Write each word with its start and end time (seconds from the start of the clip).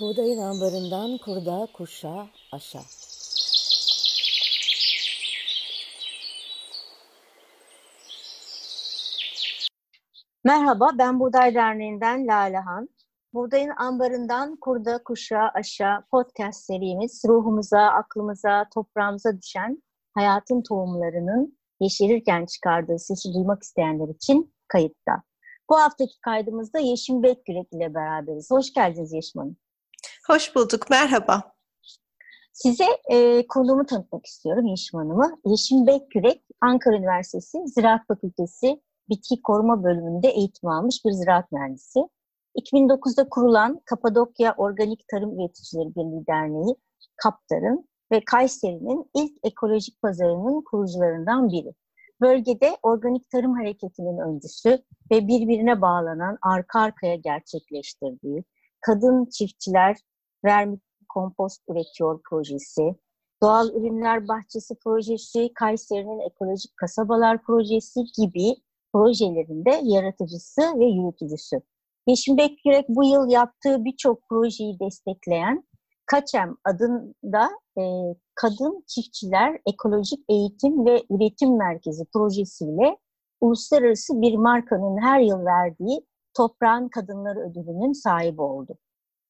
Buğdayın 0.00 0.38
ambarından 0.38 1.18
kurda 1.18 1.68
kuşa 1.72 2.28
aşağı. 2.52 2.82
Merhaba, 10.44 10.90
ben 10.98 11.20
Buğday 11.20 11.54
Derneği'nden 11.54 12.26
Lale 12.26 12.56
Han. 12.56 12.88
Buğdayın 13.34 13.70
ambarından 13.70 14.56
kurda 14.56 15.02
kuşa 15.04 15.50
aşağı 15.54 16.04
podcast 16.10 16.64
serimiz 16.64 17.22
ruhumuza, 17.28 17.80
aklımıza, 17.80 18.68
toprağımıza 18.74 19.38
düşen 19.42 19.82
hayatın 20.14 20.62
tohumlarının 20.62 21.58
yeşerirken 21.80 22.46
çıkardığı 22.46 22.98
sesi 22.98 23.34
duymak 23.34 23.62
isteyenler 23.62 24.08
için 24.08 24.54
kayıtta. 24.68 25.22
Bu 25.70 25.76
haftaki 25.76 26.20
kaydımızda 26.20 26.78
Yeşim 26.78 27.22
Bekgürek 27.22 27.72
ile 27.72 27.94
beraberiz. 27.94 28.50
Hoş 28.50 28.72
geldiniz 28.72 29.12
Yeşim 29.12 29.40
Hanım. 29.40 29.56
Hoş 30.26 30.54
bulduk, 30.54 30.90
merhaba. 30.90 31.52
Size 32.52 32.84
e, 33.10 33.46
konumu 33.46 33.86
tanıtmak 33.86 34.26
istiyorum 34.26 34.66
Yeşim 34.66 34.98
Hanım'ı. 34.98 35.38
Yeşim 35.44 35.86
Bekgürek, 35.86 36.42
Ankara 36.60 36.96
Üniversitesi 36.96 37.58
Ziraat 37.66 38.06
Fakültesi 38.08 38.82
Bitki 39.08 39.42
Koruma 39.42 39.84
Bölümünde 39.84 40.28
eğitim 40.28 40.68
almış 40.68 41.04
bir 41.04 41.10
ziraat 41.10 41.52
mühendisi. 41.52 42.00
2009'da 42.58 43.28
kurulan 43.28 43.80
Kapadokya 43.84 44.54
Organik 44.56 45.08
Tarım 45.08 45.40
Üreticileri 45.40 45.88
Birliği 45.88 46.26
Derneği, 46.26 46.76
KAPTAR'ın 47.16 47.88
ve 48.12 48.24
Kayseri'nin 48.24 49.10
ilk 49.14 49.32
ekolojik 49.42 50.02
pazarının 50.02 50.64
kurucularından 50.70 51.48
biri. 51.52 51.74
Bölgede 52.20 52.76
organik 52.82 53.30
tarım 53.30 53.54
hareketinin 53.54 54.18
öncüsü 54.18 54.82
ve 55.10 55.28
birbirine 55.28 55.80
bağlanan 55.80 56.38
arka 56.42 56.80
arkaya 56.80 57.14
gerçekleştirdiği 57.14 58.44
kadın 58.80 59.24
çiftçiler 59.24 59.96
vermi 60.44 60.78
kompost 61.08 61.62
üretiyor 61.68 62.20
projesi, 62.30 62.94
doğal 63.42 63.68
ürünler 63.68 64.28
bahçesi 64.28 64.74
projesi, 64.84 65.52
Kayseri'nin 65.54 66.20
ekolojik 66.20 66.76
kasabalar 66.76 67.42
projesi 67.42 68.00
gibi 68.18 68.54
projelerinde 68.92 69.80
yaratıcısı 69.82 70.62
ve 70.78 70.84
yürütücüsü. 70.84 71.60
Yeşim 72.06 72.36
Bekyürek 72.36 72.88
bu 72.88 73.04
yıl 73.04 73.28
yaptığı 73.28 73.84
birçok 73.84 74.28
projeyi 74.28 74.80
destekleyen 74.80 75.64
Kaçem 76.06 76.56
adında 76.64 77.50
e, 77.78 77.82
Kadın 78.34 78.84
Çiftçiler 78.86 79.60
Ekolojik 79.66 80.24
Eğitim 80.28 80.86
ve 80.86 81.02
Üretim 81.10 81.58
Merkezi 81.58 82.04
projesiyle 82.12 82.96
uluslararası 83.40 84.20
bir 84.22 84.36
markanın 84.36 85.02
her 85.02 85.20
yıl 85.20 85.44
verdiği 85.44 86.06
Toprağın 86.36 86.88
Kadınları 86.88 87.40
Ödülü'nün 87.40 87.92
sahibi 87.92 88.42
oldu. 88.42 88.78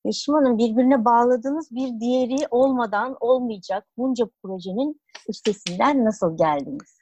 Yeşim 0.07 0.35
Hanım 0.35 0.59
birbirine 0.59 1.05
bağladığınız 1.05 1.71
bir 1.71 2.01
diğeri 2.01 2.47
olmadan 2.51 3.17
olmayacak 3.21 3.87
bunca 3.97 4.25
projenin 4.43 5.01
üstesinden 5.29 6.05
nasıl 6.05 6.37
geldiniz? 6.37 6.99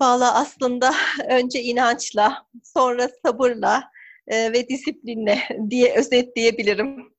Valla 0.00 0.34
aslında 0.34 0.90
önce 1.28 1.62
inançla, 1.62 2.46
sonra 2.64 3.08
sabırla 3.26 3.82
e, 4.26 4.52
ve 4.52 4.68
disiplinle 4.68 5.38
diye 5.70 5.94
özetleyebilirim. 5.98 7.12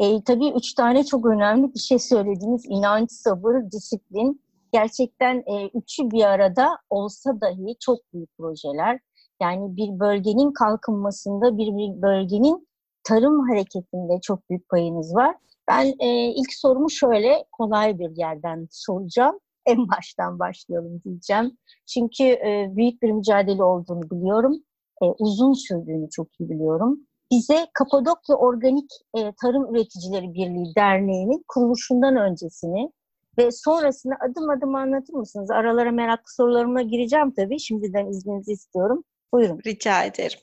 E, 0.00 0.24
tabii 0.24 0.52
üç 0.56 0.74
tane 0.74 1.04
çok 1.04 1.26
önemli 1.26 1.74
bir 1.74 1.80
şey 1.80 1.98
söylediniz. 1.98 2.64
İnanç, 2.68 3.12
sabır, 3.12 3.70
disiplin. 3.72 4.42
Gerçekten 4.72 5.36
e, 5.36 5.70
üçü 5.74 6.10
bir 6.10 6.24
arada 6.24 6.78
olsa 6.90 7.40
dahi 7.40 7.76
çok 7.80 7.98
büyük 8.12 8.36
projeler. 8.38 9.00
Yani 9.42 9.76
bir 9.76 10.00
bölgenin 10.00 10.52
kalkınmasında, 10.52 11.58
bir, 11.58 11.66
bir 11.66 12.02
bölgenin 12.02 12.66
tarım 13.08 13.48
hareketinde 13.48 14.20
çok 14.22 14.50
büyük 14.50 14.68
payınız 14.68 15.14
var. 15.14 15.36
Ben 15.68 15.94
e, 16.00 16.32
ilk 16.34 16.54
sorumu 16.54 16.90
şöyle 16.90 17.44
kolay 17.52 17.98
bir 17.98 18.16
yerden 18.16 18.68
soracağım. 18.70 19.38
En 19.66 19.88
baştan 19.88 20.38
başlayalım 20.38 21.02
diyeceğim. 21.04 21.58
Çünkü 21.86 22.24
e, 22.24 22.66
büyük 22.76 23.02
bir 23.02 23.12
mücadele 23.12 23.62
olduğunu 23.62 24.02
biliyorum. 24.02 24.56
E, 25.02 25.04
uzun 25.18 25.52
sürdüğünü 25.52 26.10
çok 26.10 26.40
iyi 26.40 26.50
biliyorum 26.50 27.06
bize 27.32 27.66
Kapadokya 27.74 28.36
Organik 28.36 28.90
e, 29.16 29.32
Tarım 29.42 29.74
Üreticileri 29.74 30.34
Birliği 30.34 30.74
Derneği'nin 30.76 31.44
kuruluşundan 31.48 32.16
öncesini 32.16 32.90
ve 33.38 33.50
sonrasını 33.50 34.14
adım 34.30 34.50
adım 34.50 34.74
anlatır 34.74 35.14
mısınız? 35.14 35.50
Aralara 35.50 35.90
meraklı 35.90 36.32
sorularıma 36.32 36.82
gireceğim 36.82 37.34
tabii. 37.36 37.60
Şimdiden 37.60 38.06
izninizi 38.06 38.52
istiyorum. 38.52 39.04
Buyurun. 39.32 39.60
Rica 39.66 40.04
ederim. 40.04 40.38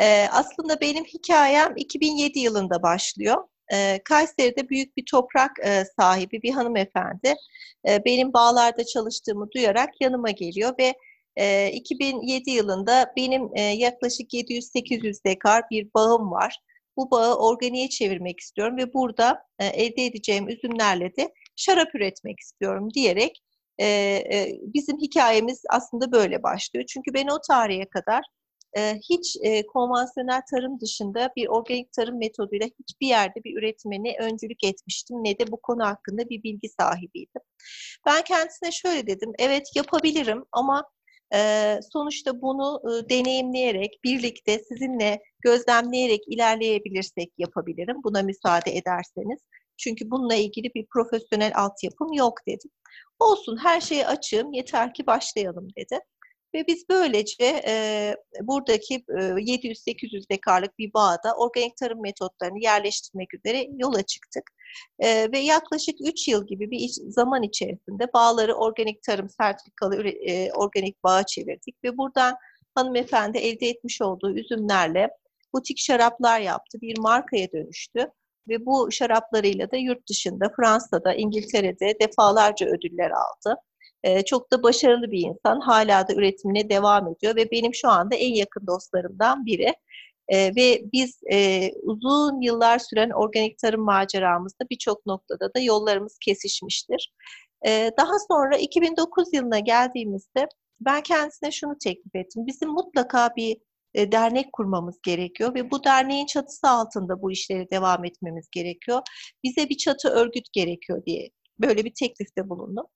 Ee, 0.00 0.26
aslında 0.32 0.80
benim 0.80 1.04
hikayem 1.04 1.72
2007 1.76 2.38
yılında 2.38 2.82
başlıyor. 2.82 3.44
Ee, 3.72 4.00
Kayseri'de 4.04 4.68
büyük 4.68 4.96
bir 4.96 5.04
toprak 5.10 5.50
e, 5.64 5.84
sahibi 6.00 6.42
bir 6.42 6.52
hanımefendi 6.52 7.34
e, 7.88 8.04
benim 8.04 8.32
bağlarda 8.32 8.84
çalıştığımı 8.84 9.50
duyarak 9.50 9.90
yanıma 10.00 10.30
geliyor 10.30 10.74
ve 10.78 10.94
e, 11.36 11.70
2007 11.72 12.50
yılında 12.50 13.12
benim 13.16 13.50
e, 13.54 13.62
yaklaşık 13.62 14.32
700-800 14.32 15.24
dekar 15.26 15.64
bir 15.70 15.88
bağım 15.94 16.30
var. 16.30 16.58
Bu 16.96 17.10
bağı 17.10 17.36
organiğe 17.36 17.88
çevirmek 17.88 18.40
istiyorum 18.40 18.76
ve 18.76 18.92
burada 18.94 19.42
e, 19.58 19.66
elde 19.66 20.06
edeceğim 20.06 20.48
üzümlerle 20.48 21.16
de 21.16 21.32
şarap 21.56 21.94
üretmek 21.94 22.40
istiyorum 22.40 22.88
diyerek 22.94 23.42
e, 23.78 23.86
e, 23.86 24.58
bizim 24.62 24.98
hikayemiz 24.98 25.62
aslında 25.70 26.12
böyle 26.12 26.42
başlıyor. 26.42 26.86
Çünkü 26.88 27.14
ben 27.14 27.26
o 27.26 27.38
tarihe 27.48 27.84
kadar 27.88 28.22
hiç 29.10 29.36
konvansiyonel 29.72 30.42
tarım 30.50 30.80
dışında 30.80 31.30
bir 31.36 31.46
organik 31.46 31.92
tarım 31.92 32.18
metoduyla 32.18 32.66
hiçbir 32.66 33.06
yerde 33.06 33.44
bir 33.44 33.58
üretime 33.58 34.02
ne 34.02 34.16
öncülük 34.20 34.64
etmiştim 34.64 35.16
ne 35.24 35.38
de 35.38 35.52
bu 35.52 35.56
konu 35.62 35.84
hakkında 35.84 36.28
bir 36.28 36.42
bilgi 36.42 36.68
sahibiydim. 36.80 37.42
Ben 38.06 38.22
kendisine 38.22 38.72
şöyle 38.72 39.06
dedim, 39.06 39.32
evet 39.38 39.66
yapabilirim 39.76 40.44
ama 40.52 40.84
sonuçta 41.92 42.42
bunu 42.42 42.82
deneyimleyerek, 43.10 44.00
birlikte 44.04 44.58
sizinle 44.58 45.22
gözlemleyerek 45.40 46.20
ilerleyebilirsek 46.26 47.32
yapabilirim. 47.38 47.96
Buna 48.04 48.22
müsaade 48.22 48.76
ederseniz. 48.76 49.40
Çünkü 49.76 50.10
bununla 50.10 50.34
ilgili 50.34 50.74
bir 50.74 50.86
profesyonel 50.86 51.52
altyapım 51.54 52.12
yok 52.12 52.38
dedim. 52.46 52.70
Olsun 53.18 53.56
her 53.56 53.80
şeye 53.80 54.06
açığım 54.06 54.52
yeter 54.52 54.94
ki 54.94 55.06
başlayalım 55.06 55.68
dedi. 55.76 55.98
Ve 56.54 56.66
biz 56.66 56.88
böylece 56.88 57.62
e, 57.66 58.16
buradaki 58.42 58.94
e, 58.94 59.22
700-800 59.22 60.28
dekarlık 60.30 60.78
bir 60.78 60.92
bağda 60.94 61.34
organik 61.36 61.76
tarım 61.76 62.02
metotlarını 62.02 62.58
yerleştirmek 62.62 63.34
üzere 63.34 63.66
yola 63.78 64.02
çıktık. 64.02 64.50
E, 64.98 65.32
ve 65.32 65.38
yaklaşık 65.38 65.94
3 66.00 66.28
yıl 66.28 66.46
gibi 66.46 66.70
bir 66.70 66.78
iç, 66.78 66.94
zaman 66.94 67.42
içerisinde 67.42 68.12
bağları 68.12 68.54
organik 68.54 69.02
tarım 69.02 69.28
sertifikalı 69.28 70.08
e, 70.08 70.52
organik 70.52 71.04
bağa 71.04 71.26
çevirdik. 71.26 71.84
Ve 71.84 71.98
buradan 71.98 72.36
hanımefendi 72.74 73.38
elde 73.38 73.66
etmiş 73.66 74.02
olduğu 74.02 74.36
üzümlerle 74.36 75.10
butik 75.54 75.78
şaraplar 75.78 76.40
yaptı, 76.40 76.80
bir 76.80 76.98
markaya 76.98 77.52
dönüştü. 77.52 78.10
Ve 78.48 78.66
bu 78.66 78.92
şaraplarıyla 78.92 79.70
da 79.70 79.76
yurt 79.76 80.08
dışında, 80.08 80.52
Fransa'da, 80.56 81.14
İngiltere'de 81.14 81.94
defalarca 82.00 82.66
ödüller 82.66 83.10
aldı. 83.10 83.56
Çok 84.26 84.52
da 84.52 84.62
başarılı 84.62 85.10
bir 85.10 85.20
insan. 85.20 85.60
Hala 85.60 86.08
da 86.08 86.14
üretimine 86.14 86.68
devam 86.68 87.08
ediyor 87.08 87.36
ve 87.36 87.50
benim 87.50 87.74
şu 87.74 87.88
anda 87.88 88.14
en 88.14 88.34
yakın 88.34 88.66
dostlarımdan 88.66 89.46
biri. 89.46 89.74
Ve 90.32 90.82
biz 90.92 91.20
uzun 91.82 92.40
yıllar 92.40 92.78
süren 92.78 93.10
organik 93.10 93.58
tarım 93.58 93.80
maceramızda 93.80 94.64
birçok 94.70 95.06
noktada 95.06 95.54
da 95.54 95.60
yollarımız 95.60 96.18
kesişmiştir. 96.18 97.12
Daha 97.98 98.18
sonra 98.28 98.56
2009 98.56 99.34
yılına 99.34 99.58
geldiğimizde 99.58 100.48
ben 100.80 101.02
kendisine 101.02 101.50
şunu 101.50 101.78
teklif 101.78 102.14
ettim. 102.14 102.46
Bizim 102.46 102.68
mutlaka 102.68 103.30
bir 103.36 103.56
dernek 103.96 104.52
kurmamız 104.52 105.00
gerekiyor 105.02 105.54
ve 105.54 105.70
bu 105.70 105.84
derneğin 105.84 106.26
çatısı 106.26 106.68
altında 106.68 107.22
bu 107.22 107.32
işleri 107.32 107.70
devam 107.70 108.04
etmemiz 108.04 108.48
gerekiyor. 108.50 109.02
Bize 109.44 109.68
bir 109.68 109.76
çatı 109.76 110.08
örgüt 110.08 110.52
gerekiyor 110.52 111.02
diye 111.06 111.30
böyle 111.58 111.84
bir 111.84 111.92
teklifte 111.94 112.48
bulundum. 112.48 112.86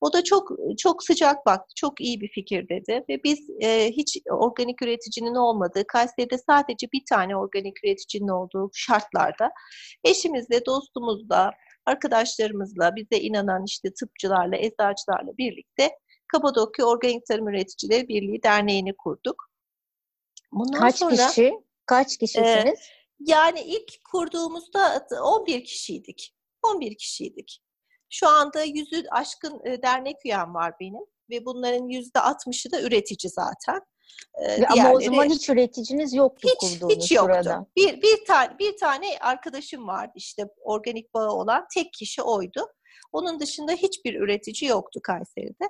O 0.00 0.12
da 0.12 0.24
çok 0.24 0.48
çok 0.78 1.02
sıcak 1.02 1.46
baktı, 1.46 1.74
çok 1.76 2.00
iyi 2.00 2.20
bir 2.20 2.28
fikir 2.28 2.68
dedi 2.68 3.04
ve 3.08 3.22
biz 3.24 3.50
e, 3.60 3.90
hiç 3.90 4.18
organik 4.30 4.82
üreticinin 4.82 5.34
olmadığı, 5.34 5.86
Kayseri'de 5.86 6.38
sadece 6.38 6.86
bir 6.92 7.02
tane 7.08 7.36
organik 7.36 7.84
üreticinin 7.84 8.28
olduğu 8.28 8.70
şartlarda 8.74 9.50
eşimizle, 10.04 10.66
dostumuzla, 10.66 11.50
arkadaşlarımızla, 11.86 12.96
bize 12.96 13.22
inanan 13.22 13.64
işte 13.66 13.88
tıpçılarla, 14.00 14.56
eczacılarla 14.56 15.36
birlikte 15.38 15.90
Kapadokya 16.28 16.86
Organik 16.86 17.26
Tarım 17.26 17.48
Üreticileri 17.48 18.08
Birliği 18.08 18.42
Derneği'ni 18.42 18.96
kurduk. 18.96 19.50
Bundan 20.52 20.80
Kaç 20.80 20.96
sonra, 20.96 21.28
kişi? 21.28 21.52
Kaç 21.86 22.16
kişisiniz? 22.16 22.80
E, 22.80 23.00
yani 23.26 23.60
ilk 23.60 24.04
kurduğumuzda 24.12 25.06
11 25.22 25.64
kişiydik. 25.64 26.34
11 26.62 26.96
kişiydik. 26.98 27.60
Şu 28.10 28.28
anda 28.28 28.62
yüzü 28.62 29.04
aşkın 29.10 29.60
e, 29.64 29.82
dernek 29.82 30.16
üyem 30.24 30.54
var 30.54 30.74
benim 30.80 31.02
ve 31.30 31.44
bunların 31.44 31.88
yüzde 31.88 32.20
altmışı 32.20 32.72
da 32.72 32.80
üretici 32.80 33.30
zaten. 33.30 33.80
E, 34.34 34.66
Ama 34.66 34.92
o 34.92 35.00
zaman 35.00 35.28
hiç 35.28 35.48
üreticiniz 35.50 36.14
yoktu 36.14 36.48
hiç 36.48 36.70
kurduğunuz 36.72 36.96
hiç 36.96 37.12
yoktu. 37.12 37.32
sırada. 37.42 37.66
Bir 37.76 38.02
bir 38.02 38.24
tane 38.26 38.58
bir 38.58 38.76
tane 38.76 39.06
arkadaşım 39.20 39.86
vardı 39.88 40.12
işte 40.14 40.48
organik 40.60 41.14
bağı 41.14 41.30
olan 41.30 41.66
tek 41.74 41.92
kişi 41.92 42.22
oydu. 42.22 42.66
Onun 43.12 43.40
dışında 43.40 43.72
hiçbir 43.72 44.20
üretici 44.20 44.70
yoktu 44.70 45.00
Kayseri'de. 45.02 45.68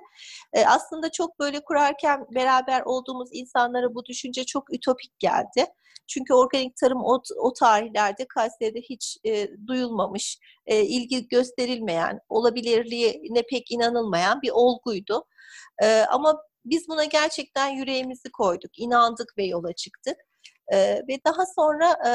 E, 0.53 0.65
aslında 0.65 1.11
çok 1.11 1.39
böyle 1.39 1.63
kurarken 1.63 2.25
beraber 2.35 2.81
olduğumuz 2.81 3.29
insanlara 3.31 3.95
bu 3.95 4.05
düşünce 4.05 4.45
çok 4.45 4.73
ütopik 4.73 5.19
geldi. 5.19 5.65
Çünkü 6.07 6.33
organik 6.33 6.77
tarım 6.77 7.03
o, 7.03 7.21
o 7.37 7.53
tarihlerde 7.53 8.25
Kayseri'de 8.27 8.79
hiç 8.81 9.17
e, 9.23 9.47
duyulmamış, 9.67 10.39
e, 10.65 10.81
ilgi 10.81 11.27
gösterilmeyen, 11.27 12.19
olabilirliğine 12.29 13.41
pek 13.49 13.71
inanılmayan 13.71 14.41
bir 14.41 14.51
olguydu. 14.53 15.25
E, 15.83 16.01
ama 16.01 16.41
biz 16.65 16.87
buna 16.87 17.05
gerçekten 17.05 17.69
yüreğimizi 17.69 18.31
koyduk, 18.31 18.79
inandık 18.79 19.33
ve 19.37 19.45
yola 19.45 19.73
çıktık. 19.73 20.17
Ee, 20.73 21.01
ve 21.07 21.19
daha 21.25 21.45
sonra 21.55 21.97
e, 22.07 22.11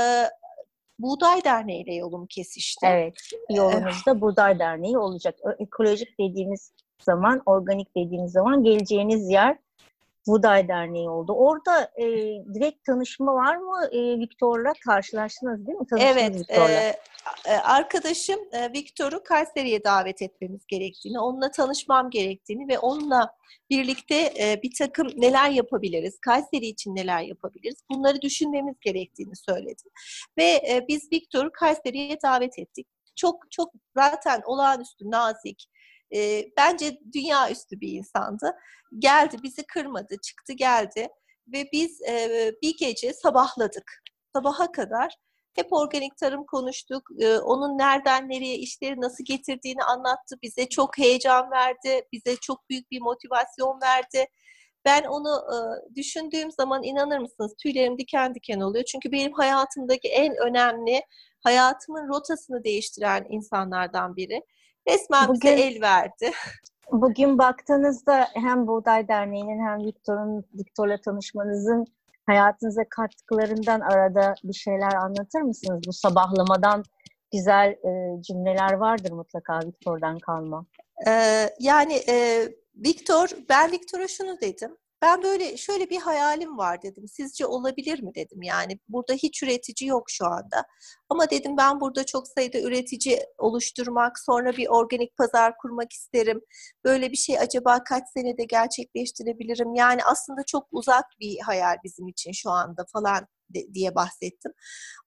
Buğday 0.99 1.45
Derneği 1.45 1.85
ile 1.85 1.95
yolum 1.95 2.27
kesişti. 2.27 2.87
Evet. 2.87 3.15
Yolunuzda 3.51 4.21
Buğday 4.21 4.59
Derneği 4.59 4.99
olacak. 4.99 5.39
Ekolojik 5.59 6.19
dediğimiz 6.21 6.73
zaman, 7.03 7.43
organik 7.47 7.97
dediğimiz 7.97 8.33
zaman 8.33 8.65
geleceğiniz 8.65 9.31
yer 9.31 9.59
Buğday 10.27 10.69
Derneği 10.69 11.11
oldu. 11.11 11.33
Orada 11.33 11.91
e, 11.97 12.05
direkt 12.55 12.85
tanışma 12.85 13.35
var 13.35 13.57
mı 13.57 13.87
e, 13.93 14.19
Viktor'la? 14.19 14.73
Karşılaştınız 14.85 15.67
değil 15.67 15.79
mi? 15.79 15.87
Tanıştınız 15.87 16.47
Evet, 16.49 16.99
e, 17.47 17.51
e, 17.51 17.57
arkadaşım 17.57 18.41
e, 18.53 18.73
Viktor'u 18.73 19.23
Kayseri'ye 19.23 19.85
davet 19.85 20.23
etmemiz 20.23 20.67
gerektiğini, 20.67 21.21
onunla 21.21 21.51
tanışmam 21.51 22.11
gerektiğini 22.11 22.69
ve 22.69 22.79
onunla 22.79 23.35
birlikte 23.71 24.33
e, 24.41 24.63
bir 24.63 24.75
takım 24.79 25.09
neler 25.17 25.51
yapabiliriz, 25.51 26.19
Kayseri 26.21 26.67
için 26.67 26.97
neler 26.97 27.23
yapabiliriz, 27.23 27.77
bunları 27.91 28.23
düşünmemiz 28.23 28.75
gerektiğini 28.81 29.37
söyledim. 29.37 29.91
Ve 30.39 30.45
e, 30.45 30.85
biz 30.89 31.13
Viktor'u 31.13 31.53
Kayseri'ye 31.53 32.19
davet 32.23 32.59
ettik. 32.59 32.87
Çok 33.17 33.51
çok 33.51 33.73
zaten 33.97 34.43
olağanüstü, 34.47 35.11
nazik, 35.11 35.67
e, 36.15 36.45
bence 36.57 37.01
dünya 37.13 37.51
üstü 37.51 37.81
bir 37.81 37.93
insandı. 37.93 38.57
Geldi, 38.99 39.37
bizi 39.43 39.67
kırmadı, 39.67 40.17
çıktı 40.23 40.53
geldi 40.53 41.09
ve 41.53 41.69
biz 41.73 42.03
e, 42.03 42.53
bir 42.63 42.77
gece 42.77 43.13
sabahladık. 43.13 44.03
Sabaha 44.33 44.73
kadar 44.73 45.17
hep 45.57 45.73
organik 45.73 46.17
tarım 46.17 46.47
konuştuk. 46.47 47.03
Ee, 47.21 47.39
onun 47.39 47.79
nereden 47.79 48.29
nereye 48.29 48.57
işleri 48.57 49.01
nasıl 49.01 49.25
getirdiğini 49.25 49.83
anlattı. 49.83 50.37
Bize 50.43 50.69
çok 50.69 50.99
heyecan 50.99 51.51
verdi. 51.51 52.03
Bize 52.13 52.37
çok 52.37 52.71
büyük 52.71 52.91
bir 52.91 53.01
motivasyon 53.01 53.81
verdi. 53.83 54.27
Ben 54.85 55.05
onu 55.05 55.29
e, 55.29 55.57
düşündüğüm 55.95 56.51
zaman 56.51 56.83
inanır 56.83 57.19
mısınız 57.19 57.55
tüylerim 57.63 57.99
diken 57.99 58.35
diken 58.35 58.61
oluyor. 58.61 58.85
Çünkü 58.85 59.13
benim 59.13 59.33
hayatımdaki 59.33 60.09
en 60.09 60.37
önemli, 60.37 61.03
hayatımın 61.41 62.09
rotasını 62.09 62.65
değiştiren 62.65 63.27
insanlardan 63.31 64.17
biri. 64.17 64.43
Resmen 64.89 65.33
bize 65.33 65.49
Bugün- 65.49 65.63
el 65.63 65.81
verdi. 65.83 66.31
Bugün 66.93 67.39
baktığınızda 67.39 68.29
hem 68.35 68.67
Buğday 68.67 69.09
Derneği'nin 69.09 69.67
hem 69.67 69.85
Viktor'un 69.87 70.45
Viktor'la 70.55 71.01
tanışmanızın 71.01 71.85
hayatınıza 72.27 72.83
katkılarından 72.91 73.81
arada 73.81 74.35
bir 74.45 74.55
şeyler 74.55 74.95
anlatır 74.95 75.41
mısınız? 75.41 75.81
Bu 75.87 75.93
sabahlamadan 75.93 76.85
güzel 77.33 77.71
e, 77.71 78.23
cümleler 78.23 78.73
vardır 78.73 79.13
mutlaka 79.13 79.61
Viktor'dan 79.67 80.19
kalma. 80.19 80.67
Ee, 81.09 81.51
yani 81.61 81.95
e, 82.09 82.49
Viktor, 82.77 83.29
ben 83.49 83.73
Viktor'a 83.73 84.09
şunu 84.09 84.41
dedim. 84.41 84.77
Ben 85.03 85.23
böyle 85.23 85.57
şöyle 85.57 85.91
bir 85.91 86.01
hayalim 86.01 86.59
var 86.59 86.83
dedim. 86.83 87.09
Sizce 87.09 87.47
olabilir 87.47 88.03
mi 88.03 88.15
dedim. 88.15 88.43
Yani 88.43 88.79
burada 88.89 89.13
hiç 89.15 89.43
üretici 89.43 89.89
yok 89.89 90.05
şu 90.11 90.27
anda. 90.27 90.65
Ama 91.09 91.31
dedim 91.31 91.57
ben 91.57 91.81
burada 91.81 92.07
çok 92.07 92.29
sayıda 92.29 92.59
üretici 92.61 93.19
oluşturmak, 93.39 94.19
sonra 94.19 94.57
bir 94.57 94.69
organik 94.69 95.17
pazar 95.17 95.57
kurmak 95.59 95.93
isterim. 95.93 96.41
Böyle 96.85 97.13
bir 97.13 97.17
şey 97.17 97.39
acaba 97.39 97.85
kaç 97.85 98.03
senede 98.15 98.45
gerçekleştirebilirim? 98.45 99.75
Yani 99.75 100.05
aslında 100.05 100.43
çok 100.47 100.69
uzak 100.73 101.05
bir 101.21 101.39
hayal 101.41 101.77
bizim 101.85 102.09
için 102.09 102.33
şu 102.33 102.51
anda 102.51 102.85
falan 102.93 103.27
de- 103.51 103.75
diye 103.75 103.95
bahsettim. 103.95 104.53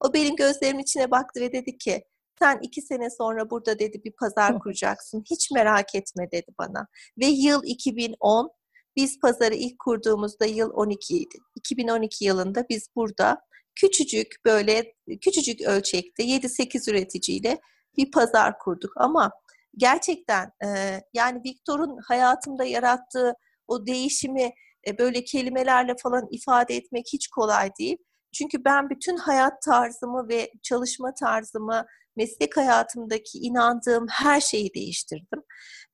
O 0.06 0.14
benim 0.14 0.36
gözlerimin 0.36 0.84
içine 0.84 1.12
baktı 1.12 1.42
ve 1.42 1.52
dedi 1.52 1.78
ki 1.78 2.04
sen 2.40 2.60
iki 2.62 2.82
sene 2.82 3.10
sonra 3.10 3.50
burada 3.50 3.80
dedi 3.80 4.04
bir 4.04 4.12
pazar 4.12 4.60
kuracaksın. 4.60 5.24
Hiç 5.32 5.52
merak 5.52 5.96
etme 5.96 6.32
dedi 6.32 6.52
bana. 6.60 6.88
Ve 7.20 7.26
yıl 7.26 7.62
2010 7.64 8.52
biz 9.00 9.20
pazarı 9.20 9.56
ilk 9.56 9.80
kurduğumuzda 9.80 10.46
yıl 10.46 10.72
12 10.74 11.18
idi. 11.18 11.38
2012 11.56 12.26
yılında 12.26 12.66
biz 12.70 12.88
burada 12.96 13.42
küçücük 13.76 14.36
böyle 14.46 14.94
küçücük 15.22 15.62
ölçekte 15.62 16.24
7-8 16.24 16.92
üreticiyle 16.92 17.62
bir 17.98 18.12
pazar 18.12 18.60
kurduk. 18.60 18.92
Ama 18.96 19.32
gerçekten 19.78 20.52
e, 20.66 20.68
yani 21.14 21.42
Viktor'un 21.46 21.98
hayatımda 22.08 22.64
yarattığı 22.64 23.34
o 23.68 23.88
değişimi 23.88 24.52
e, 24.88 24.98
böyle 24.98 25.24
kelimelerle 25.24 25.96
falan 26.04 26.28
ifade 26.32 26.76
etmek 26.76 27.06
hiç 27.14 27.28
kolay 27.28 27.72
değil. 27.80 27.98
Çünkü 28.34 28.66
ben 28.66 28.90
bütün 28.90 29.18
hayat 29.18 29.62
tarzımı 29.62 30.30
ve 30.30 30.52
çalışma 30.64 31.14
tarzımı, 31.14 31.86
meslek 32.16 32.58
hayatımdaki 32.58 33.38
inandığım 33.38 34.06
her 34.10 34.42
şeyi 34.42 34.74
değiştirdim. 34.74 35.44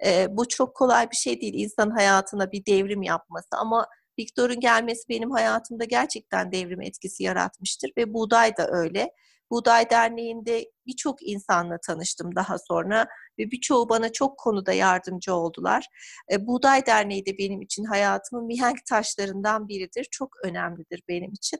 E, 0.06 0.28
bu 0.30 0.48
çok 0.48 0.76
kolay 0.76 1.12
bir 1.12 1.16
şey 1.16 1.42
değil 1.42 1.54
insan 1.56 1.90
hayatına 1.90 2.52
bir 2.52 2.66
devrim 2.66 3.04
yapması 3.04 3.58
ama 3.58 3.88
Viktor'un 4.20 4.60
gelmesi 4.60 5.10
benim 5.10 5.32
hayatımda 5.32 5.84
gerçekten 5.84 6.52
devrim 6.52 6.82
etkisi 6.82 7.24
yaratmıştır 7.24 7.92
ve 7.98 8.14
Buğday 8.14 8.58
da 8.58 8.68
öyle. 8.72 9.12
Buğday 9.52 9.90
Derneği'nde 9.90 10.66
birçok 10.88 11.24
insanla 11.24 11.78
tanıştım 11.88 12.36
daha 12.36 12.58
sonra 12.68 13.08
ve 13.40 13.52
birçoğu 13.52 13.90
bana 13.90 14.12
çok 14.12 14.38
konuda 14.38 14.74
yardımcı 14.74 15.34
oldular. 15.34 15.88
E, 16.32 16.48
Buğday 16.48 16.86
Derneği 16.86 17.26
de 17.26 17.38
benim 17.38 17.62
için 17.62 17.84
hayatımın 17.84 18.46
mihenk 18.46 18.86
taşlarından 18.90 19.68
biridir. 19.68 20.08
Çok 20.12 20.30
önemlidir 20.44 21.02
benim 21.08 21.32
için. 21.32 21.60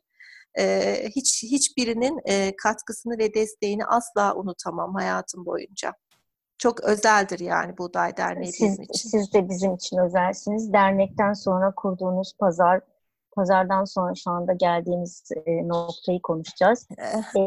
E, 0.60 0.96
hiç 1.16 1.44
hiçbirinin 1.44 2.22
e, 2.26 2.56
katkısını 2.56 3.18
ve 3.18 3.34
desteğini 3.34 3.86
asla 3.86 4.36
unutamam 4.36 4.96
hayatım 4.96 5.46
boyunca. 5.46 5.94
Çok 6.58 6.84
özeldir 6.84 7.40
yani 7.40 7.78
Buğday 7.78 8.18
Derneği 8.18 8.54
Siz, 8.54 8.72
bizim 8.72 8.84
için. 8.84 9.10
siz 9.10 9.34
de 9.34 9.50
bizim 9.50 9.74
için 9.74 9.98
özelsiniz. 9.98 10.74
Dernekten 10.74 11.34
sonra 11.34 11.74
kurduğunuz 11.76 12.34
pazar, 12.40 12.82
pazardan 13.36 13.86
sonra 13.86 14.16
şu 14.16 14.32
anda 14.32 14.54
geldiğimiz 14.54 15.24
e, 15.46 15.68
noktayı 15.68 16.22
konuşacağız. 16.22 16.88
E, 17.38 17.44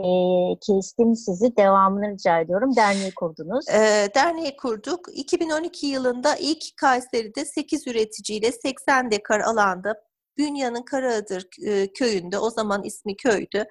kestim 0.61 1.16
sizi. 1.16 1.56
Devamını 1.56 2.11
rica 2.11 2.40
ediyorum. 2.40 2.76
Derneği 2.76 3.14
kurdunuz. 3.14 3.68
e, 3.68 4.09
derneği 4.14 4.56
kurduk. 4.56 5.00
2012 5.12 5.87
yılında 5.87 6.37
ilk 6.37 6.76
Kayseri'de 6.76 7.44
8 7.44 7.87
üreticiyle 7.87 8.52
80 8.52 9.11
dekar 9.11 9.40
alanda 9.40 10.07
Bünya'nın 10.38 10.83
Karaağdır 10.83 11.47
e, 11.66 11.92
köyünde, 11.92 12.38
o 12.38 12.50
zaman 12.50 12.85
ismi 12.85 13.16
köydü, 13.16 13.64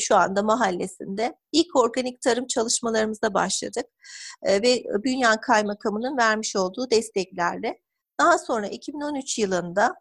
şu 0.00 0.16
anda 0.16 0.42
mahallesinde 0.42 1.34
ilk 1.52 1.76
organik 1.76 2.20
tarım 2.20 2.46
çalışmalarımıza 2.46 3.34
başladık. 3.34 3.86
Ve 4.46 4.84
Bünyan 5.04 5.40
Kaymakamı'nın 5.40 6.16
vermiş 6.16 6.56
olduğu 6.56 6.90
desteklerle. 6.90 7.78
Daha 8.20 8.38
sonra 8.38 8.66
2013 8.66 9.38
yılında 9.38 9.94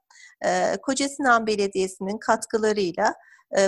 Kocasinan 0.81 1.47
Belediyesi'nin 1.47 2.17
katkılarıyla 2.17 3.13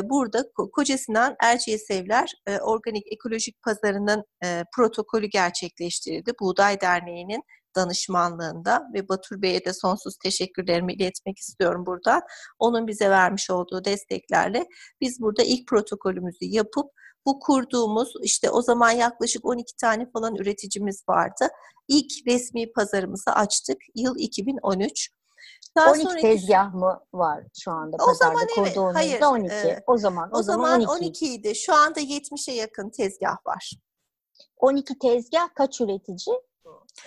burada 0.04 0.40
Ko- 0.40 0.72
Kocasinan 0.72 1.36
Erciyes 1.44 1.92
Evler 1.92 2.32
e, 2.48 2.60
Organik 2.60 3.04
Ekolojik 3.14 3.62
Pazarı'nın 3.62 4.24
e, 4.44 4.64
protokolü 4.76 5.26
gerçekleştirildi. 5.26 6.32
Buğday 6.42 6.82
Derneği'nin 6.82 7.44
danışmanlığında 7.76 8.88
ve 8.94 9.10
Batur 9.10 9.42
Bey'e 9.42 9.66
de 9.66 9.74
sonsuz 9.74 10.18
teşekkürlerimi 10.18 10.94
iletmek 10.94 11.38
istiyorum 11.38 11.86
buradan. 11.86 12.22
Onun 12.60 12.88
bize 12.88 13.10
vermiş 13.10 13.50
olduğu 13.50 13.86
desteklerle 13.86 14.66
biz 15.02 15.22
burada 15.22 15.44
ilk 15.44 15.68
protokolümüzü 15.68 16.46
yapıp 16.46 16.86
bu 17.26 17.40
kurduğumuz 17.40 18.14
işte 18.24 18.50
o 18.50 18.62
zaman 18.62 18.92
yaklaşık 18.92 19.46
12 19.46 19.76
tane 19.82 20.12
falan 20.12 20.36
üreticimiz 20.36 21.04
vardı. 21.10 21.48
İlk 21.88 22.28
resmi 22.28 22.72
pazarımızı 22.74 23.32
açtık 23.32 23.78
yıl 23.96 24.16
2013. 24.18 25.10
Daha 25.76 25.92
12 25.92 26.04
sonraki- 26.04 26.22
tezgah 26.22 26.74
mı 26.74 27.00
var 27.14 27.44
şu 27.60 27.72
anda 27.72 27.96
O 27.96 28.06
pazarda 28.06 28.34
zaman 28.34 28.48
evet, 28.58 28.74
kurduğunuzda 28.74 29.00
hayır, 29.00 29.22
12. 29.22 29.54
e, 29.54 29.84
o 29.88 29.98
zaman 29.98 30.30
O, 30.32 30.38
o, 30.38 30.44
zaman 30.44 30.82
12. 30.82 30.90
12 30.90 31.34
idi. 31.34 31.56
Şu 31.56 31.74
anda 31.74 32.00
70'e 32.00 32.54
yakın 32.54 32.90
tezgah 32.90 33.46
var. 33.46 33.72
12 34.58 35.00
tezgah 35.00 35.56
kaç 35.56 35.82
üretici 35.82 36.38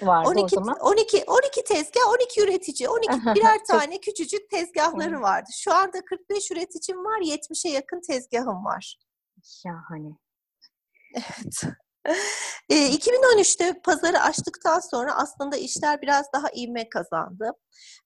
vardı 0.02 0.28
12 0.28 0.44
o 0.44 0.48
zaman? 0.48 0.78
12 0.80 1.24
12 1.26 1.64
tezgah, 1.64 2.00
12 2.08 2.42
üretici, 2.42 2.88
12 2.88 3.10
birer 3.34 3.64
tane 3.64 4.00
küçücük 4.00 4.50
tezgahları 4.50 5.20
vardı. 5.20 5.50
Şu 5.52 5.74
anda 5.74 6.04
45 6.04 6.50
üreticim 6.50 7.04
var, 7.04 7.20
70'e 7.20 7.70
yakın 7.70 8.00
tezgahım 8.00 8.64
var. 8.64 8.98
Şahane. 9.44 10.16
Evet. 11.14 11.76
E, 12.68 12.74
2013'te 12.74 13.80
pazarı 13.84 14.20
açtıktan 14.20 14.80
sonra 14.80 15.16
aslında 15.16 15.56
işler 15.56 16.02
biraz 16.02 16.26
daha 16.34 16.48
ivme 16.56 16.88
kazandı. 16.88 17.50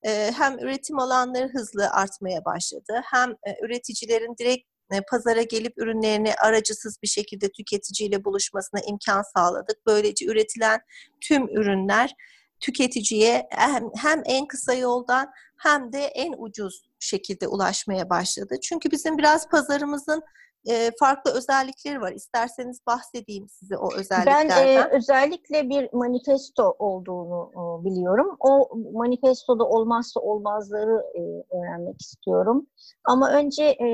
E, 0.02 0.32
hem 0.36 0.58
üretim 0.58 0.98
alanları 0.98 1.48
hızlı 1.48 1.90
artmaya 1.90 2.44
başladı, 2.44 3.02
hem 3.04 3.30
e, 3.30 3.64
üreticilerin 3.64 4.34
direkt 4.38 4.68
e, 4.92 5.00
pazara 5.10 5.42
gelip 5.42 5.72
ürünlerini 5.78 6.34
aracısız 6.34 6.98
bir 7.02 7.08
şekilde 7.08 7.48
tüketiciyle 7.52 8.24
buluşmasına 8.24 8.80
imkan 8.80 9.22
sağladık. 9.36 9.76
Böylece 9.86 10.26
üretilen 10.26 10.80
tüm 11.20 11.48
ürünler 11.48 12.14
tüketiciye 12.60 13.48
hem 13.96 14.22
en 14.24 14.46
kısa 14.46 14.74
yoldan 14.74 15.30
hem 15.58 15.92
de 15.92 16.04
en 16.04 16.34
ucuz 16.38 16.82
şekilde 17.00 17.48
ulaşmaya 17.48 18.10
başladı. 18.10 18.54
Çünkü 18.62 18.90
bizim 18.90 19.18
biraz 19.18 19.48
pazarımızın 19.48 20.22
e, 20.68 20.90
farklı 20.98 21.30
özellikleri 21.30 22.00
var. 22.00 22.12
İsterseniz 22.12 22.80
bahsedeyim 22.86 23.48
size 23.48 23.76
o 23.76 23.94
özelliklerden. 23.94 24.48
Ben 24.48 24.66
e, 24.66 24.96
özellikle 24.96 25.68
bir 25.68 25.92
manifesto 25.92 26.76
olduğunu 26.78 27.50
e, 27.52 27.84
biliyorum. 27.84 28.36
O 28.40 28.68
manifestoda 28.92 29.64
olmazsa 29.64 30.20
olmazları 30.20 31.02
e, 31.14 31.20
öğrenmek 31.56 32.00
istiyorum. 32.00 32.66
Ama 33.04 33.30
önce 33.30 33.64
e, 33.64 33.88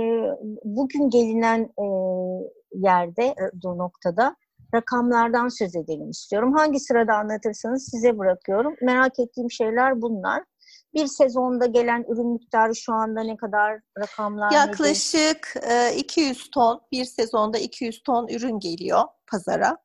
bugün 0.65 1.11
gelinen 1.11 1.61
e, 1.61 1.87
yerde, 2.73 3.35
bu 3.65 3.79
noktada 3.79 4.37
rakamlardan 4.75 5.49
söz 5.49 5.77
edelim 5.77 6.11
istiyorum. 6.11 6.53
Hangi 6.53 6.81
sırada 6.81 7.15
anlatırsanız 7.15 7.89
size 7.91 8.19
bırakıyorum. 8.19 8.77
Merak 8.83 9.19
ettiğim 9.19 9.51
şeyler 9.51 10.03
bunlar. 10.03 10.43
Bir 10.97 11.07
sezonda 11.07 11.67
gelen 11.67 12.05
ürün 12.09 12.27
miktarı 12.27 12.77
şu 12.77 12.93
anda 12.93 13.21
ne 13.21 13.37
kadar 13.37 13.81
rakamlar 13.99 14.53
Yaklaşık 14.53 15.57
nedir? 15.57 15.97
200 15.97 16.51
ton, 16.51 16.81
bir 16.93 17.05
sezonda 17.05 17.59
200 17.59 18.03
ton 18.03 18.29
ürün 18.29 18.59
geliyor 18.59 19.03
pazara. 19.27 19.79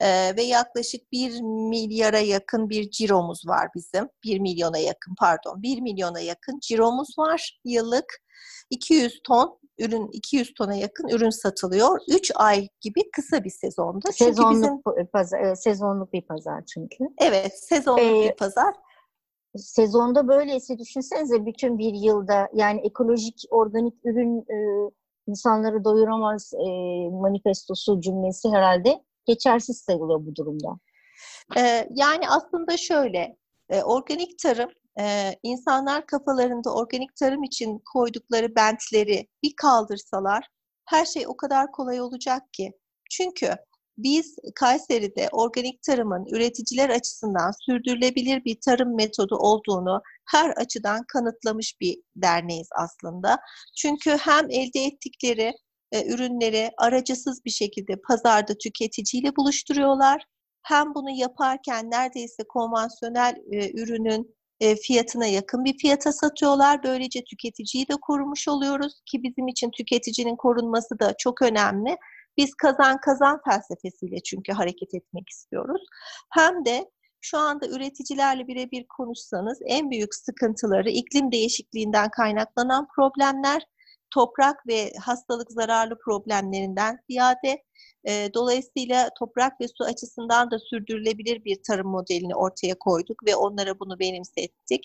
Ee, 0.00 0.36
ve 0.36 0.42
yaklaşık 0.42 1.12
1 1.12 1.40
milyara 1.42 2.18
yakın 2.18 2.70
bir 2.70 2.90
ciromuz 2.90 3.46
var 3.46 3.68
bizim. 3.74 4.08
1 4.24 4.38
milyona 4.38 4.78
yakın 4.78 5.14
pardon 5.18 5.62
1 5.62 5.80
milyona 5.80 6.20
yakın 6.20 6.58
ciromuz 6.62 7.18
var 7.18 7.60
yıllık. 7.64 8.22
200 8.70 9.20
ton 9.24 9.58
ürün 9.78 10.08
200 10.12 10.54
tona 10.54 10.74
yakın 10.74 11.08
ürün 11.08 11.30
satılıyor. 11.30 11.98
3 12.08 12.32
ay 12.34 12.68
gibi 12.80 13.10
kısa 13.10 13.44
bir 13.44 13.50
sezonda. 13.50 14.12
Sezonluk 14.12 14.86
bizim, 14.96 15.06
pazar, 15.06 15.54
sezonluk 15.54 16.12
bir 16.12 16.22
pazar 16.22 16.64
çünkü. 16.66 17.04
Evet, 17.18 17.64
sezonluk 17.64 18.00
ee, 18.00 18.28
bir 18.30 18.36
pazar 18.36 18.74
sezonda 19.56 20.28
böyleyse 20.28 20.78
düşünsenize 20.78 21.46
bütün 21.46 21.78
bir 21.78 21.94
yılda 21.94 22.48
yani 22.54 22.80
ekolojik 22.80 23.44
organik 23.50 23.94
ürün 24.04 24.38
e, 24.38 24.90
insanları 25.26 25.84
doyuramaz 25.84 26.52
e, 26.54 26.68
manifestosu 27.10 28.00
cümlesi 28.00 28.48
herhalde 28.48 29.04
geçersiz 29.26 29.78
sayılıyor 29.78 30.26
bu 30.26 30.36
durumda. 30.36 30.78
Ee, 31.56 31.88
yani 31.90 32.28
aslında 32.28 32.76
şöyle 32.76 33.36
e, 33.70 33.82
organik 33.82 34.38
tarım 34.38 34.70
e, 35.00 35.34
insanlar 35.42 36.06
kafalarında 36.06 36.74
organik 36.74 37.16
tarım 37.16 37.42
için 37.42 37.82
koydukları 37.92 38.54
bentleri 38.56 39.28
bir 39.42 39.52
kaldırsalar 39.56 40.48
her 40.84 41.04
şey 41.04 41.26
o 41.28 41.36
kadar 41.36 41.72
kolay 41.72 42.00
olacak 42.00 42.42
ki. 42.52 42.72
Çünkü 43.10 43.50
biz 43.98 44.36
Kayseri'de 44.54 45.28
organik 45.32 45.82
tarımın 45.82 46.26
üreticiler 46.26 46.90
açısından 46.90 47.52
sürdürülebilir 47.66 48.44
bir 48.44 48.60
tarım 48.60 48.96
metodu 48.96 49.36
olduğunu 49.36 50.02
her 50.30 50.50
açıdan 50.50 51.04
kanıtlamış 51.08 51.80
bir 51.80 51.98
derneğiz 52.16 52.68
aslında. 52.76 53.38
Çünkü 53.76 54.10
hem 54.10 54.50
elde 54.50 54.84
ettikleri 54.84 55.52
e, 55.92 56.06
ürünleri 56.06 56.70
aracısız 56.78 57.44
bir 57.44 57.50
şekilde 57.50 57.96
pazarda 58.08 58.54
tüketiciyle 58.58 59.36
buluşturuyorlar. 59.36 60.24
Hem 60.62 60.94
bunu 60.94 61.10
yaparken 61.10 61.90
neredeyse 61.90 62.42
konvansiyonel 62.48 63.36
e, 63.52 63.70
ürünün 63.80 64.36
e, 64.60 64.76
fiyatına 64.76 65.26
yakın 65.26 65.64
bir 65.64 65.78
fiyata 65.78 66.12
satıyorlar. 66.12 66.82
Böylece 66.82 67.24
tüketiciyi 67.24 67.88
de 67.88 67.94
korumuş 68.02 68.48
oluyoruz 68.48 69.00
ki 69.06 69.22
bizim 69.22 69.48
için 69.48 69.70
tüketicinin 69.70 70.36
korunması 70.36 70.98
da 70.98 71.14
çok 71.18 71.42
önemli. 71.42 71.96
Biz 72.38 72.54
kazan 72.54 73.00
kazan 73.00 73.40
felsefesiyle 73.48 74.22
çünkü 74.22 74.52
hareket 74.52 74.94
etmek 74.94 75.28
istiyoruz. 75.28 75.82
Hem 76.30 76.64
de 76.64 76.90
şu 77.20 77.38
anda 77.38 77.68
üreticilerle 77.68 78.46
birebir 78.46 78.86
konuşsanız 78.96 79.58
en 79.66 79.90
büyük 79.90 80.14
sıkıntıları 80.14 80.90
iklim 80.90 81.32
değişikliğinden 81.32 82.10
kaynaklanan 82.10 82.88
problemler, 82.96 83.62
toprak 84.10 84.66
ve 84.66 84.92
hastalık 85.00 85.52
zararlı 85.52 85.98
problemlerinden 85.98 86.98
ziyade 87.10 87.62
e, 88.08 88.30
dolayısıyla 88.34 89.10
toprak 89.18 89.60
ve 89.60 89.68
su 89.68 89.84
açısından 89.84 90.50
da 90.50 90.58
sürdürülebilir 90.58 91.44
bir 91.44 91.62
tarım 91.62 91.88
modelini 91.88 92.34
ortaya 92.34 92.78
koyduk 92.78 93.26
ve 93.26 93.36
onlara 93.36 93.78
bunu 93.80 93.98
benimsettik. 93.98 94.84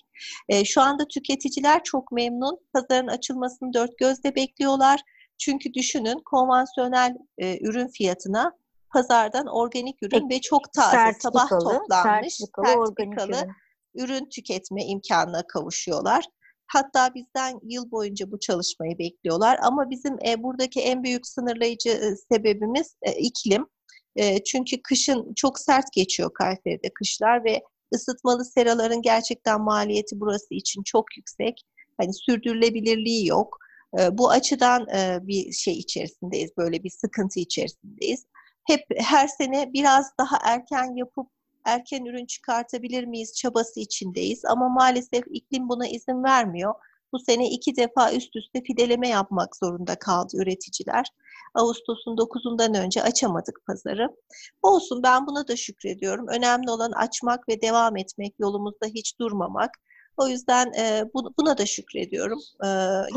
E, 0.50 0.66
şu 0.66 0.82
anda 0.82 1.08
tüketiciler 1.08 1.84
çok 1.84 2.12
memnun. 2.12 2.60
Pazarın 2.74 3.08
açılmasını 3.08 3.74
dört 3.74 3.98
gözle 3.98 4.36
bekliyorlar. 4.36 5.00
Çünkü 5.38 5.74
düşünün 5.74 6.20
konvansiyonel 6.26 7.16
e, 7.38 7.60
ürün 7.68 7.88
fiyatına 7.88 8.52
pazardan 8.94 9.48
organik 9.48 10.04
ürün 10.04 10.30
e, 10.30 10.36
ve 10.36 10.42
çok 10.42 10.74
taze 10.74 11.20
sabah 11.20 11.50
toplanmış 11.50 12.38
sertifikalı, 12.38 12.66
sertifikalı 12.66 13.48
ürün 13.96 14.30
tüketme 14.30 14.86
imkanına 14.86 15.48
kavuşuyorlar. 15.48 16.26
Hatta 16.68 17.14
bizden 17.16 17.60
yıl 17.64 17.92
boyunca 17.92 18.32
bu 18.32 18.40
çalışmayı 18.40 18.98
bekliyorlar. 18.98 19.60
Ama 19.62 19.90
bizim 19.90 20.18
e, 20.28 20.44
buradaki 20.44 20.82
en 20.82 21.04
büyük 21.04 21.28
sınırlayıcı 21.28 21.90
e, 21.90 22.16
sebebimiz 22.32 22.96
e, 23.02 23.12
iklim. 23.12 23.66
E, 24.16 24.44
çünkü 24.44 24.82
kışın 24.82 25.34
çok 25.36 25.60
sert 25.60 25.94
geçiyor 25.94 26.34
Kayseri'de 26.34 26.90
kışlar 26.94 27.44
ve 27.44 27.62
ısıtmalı 27.96 28.46
seraların 28.46 29.02
gerçekten 29.02 29.62
maliyeti 29.62 30.20
burası 30.20 30.54
için 30.54 30.84
çok 30.84 31.18
yüksek. 31.18 31.62
Hani 31.98 32.14
sürdürülebilirliği 32.14 33.28
yok. 33.28 33.58
Bu 34.12 34.30
açıdan 34.30 34.88
bir 35.28 35.52
şey 35.52 35.74
içerisindeyiz, 35.74 36.58
böyle 36.58 36.84
bir 36.84 36.90
sıkıntı 36.90 37.40
içerisindeyiz. 37.40 38.26
Hep 38.64 38.82
her 38.98 39.28
sene 39.28 39.74
biraz 39.74 40.06
daha 40.20 40.38
erken 40.44 40.96
yapıp 40.96 41.28
erken 41.66 42.06
ürün 42.06 42.26
çıkartabilir 42.26 43.04
miyiz 43.04 43.34
çabası 43.34 43.80
içindeyiz. 43.80 44.46
Ama 44.46 44.70
maalesef 44.70 45.24
iklim 45.32 45.70
buna 45.70 45.88
izin 45.88 46.24
vermiyor. 46.24 46.74
Bu 47.14 47.20
sene 47.20 47.50
iki 47.50 47.76
defa 47.76 48.14
üst 48.14 48.36
üste 48.36 48.62
fideleme 48.64 49.10
yapmak 49.10 49.56
zorunda 49.56 49.96
kaldı 49.96 50.38
üreticiler. 50.38 51.06
Ağustos'un 51.54 52.18
9'undan 52.18 52.78
önce 52.78 53.04
açamadık 53.04 53.66
pazarı. 53.68 54.08
Olsun 54.62 55.04
ben 55.04 55.28
buna 55.28 55.48
da 55.48 55.56
şükrediyorum. 55.56 56.28
Önemli 56.28 56.72
olan 56.72 56.92
açmak 56.92 57.50
ve 57.50 57.62
devam 57.62 57.98
etmek, 57.98 58.34
yolumuzda 58.40 58.86
hiç 58.88 59.20
durmamak. 59.20 59.72
O 60.18 60.28
yüzden 60.28 60.74
e, 60.74 61.06
bu, 61.14 61.34
buna 61.40 61.58
da 61.58 61.66
şükrediyorum. 61.66 62.40
E, 62.64 62.68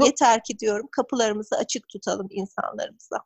yeter 0.05 0.45
ki 0.45 0.59
diyorum 0.59 0.89
kapılarımızı 0.93 1.57
açık 1.57 1.89
tutalım 1.89 2.29
insanlarımıza. 2.31 3.17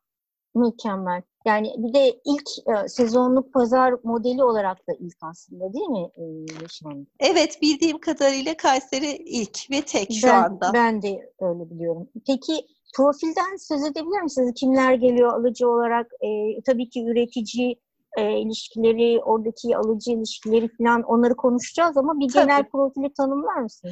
Mükemmel. 0.55 1.23
Yani 1.47 1.75
bir 1.79 1.95
de 1.95 2.21
ilk 2.25 2.49
e, 2.69 2.89
sezonluk 2.89 3.53
pazar 3.53 3.95
modeli 4.05 4.45
olarak 4.45 4.89
da 4.89 4.93
ilk 4.99 5.17
aslında 5.23 5.73
değil 5.73 5.89
mi 5.89 6.11
e, 6.17 6.23
Yaşam? 6.63 7.07
Evet 7.21 7.63
bildiğim 7.63 7.99
kadarıyla 7.99 8.57
Kayseri 8.57 9.17
ilk 9.17 9.71
ve 9.71 9.83
tek 9.83 10.13
şu 10.13 10.27
ben, 10.27 10.43
anda. 10.43 10.71
Ben 10.75 11.03
de 11.03 11.33
öyle 11.41 11.71
biliyorum. 11.71 12.09
Peki 12.27 12.67
profilden 12.97 13.57
söz 13.57 13.85
edebilir 13.85 14.23
misiniz? 14.23 14.53
Kimler 14.55 14.95
geliyor 14.95 15.33
alıcı 15.33 15.69
olarak? 15.69 16.07
E, 16.21 16.63
tabii 16.63 16.89
ki 16.89 17.05
üretici 17.05 17.77
e, 18.17 18.41
ilişkileri, 18.41 19.21
oradaki 19.25 19.77
alıcı 19.77 20.11
ilişkileri 20.11 20.69
falan 20.79 21.03
onları 21.03 21.37
konuşacağız 21.37 21.97
ama 21.97 22.21
bir 22.21 22.33
Tabii. 22.33 22.47
genel 22.47 22.65
profili 22.65 23.13
tanımlar 23.15 23.57
mısın? 23.57 23.91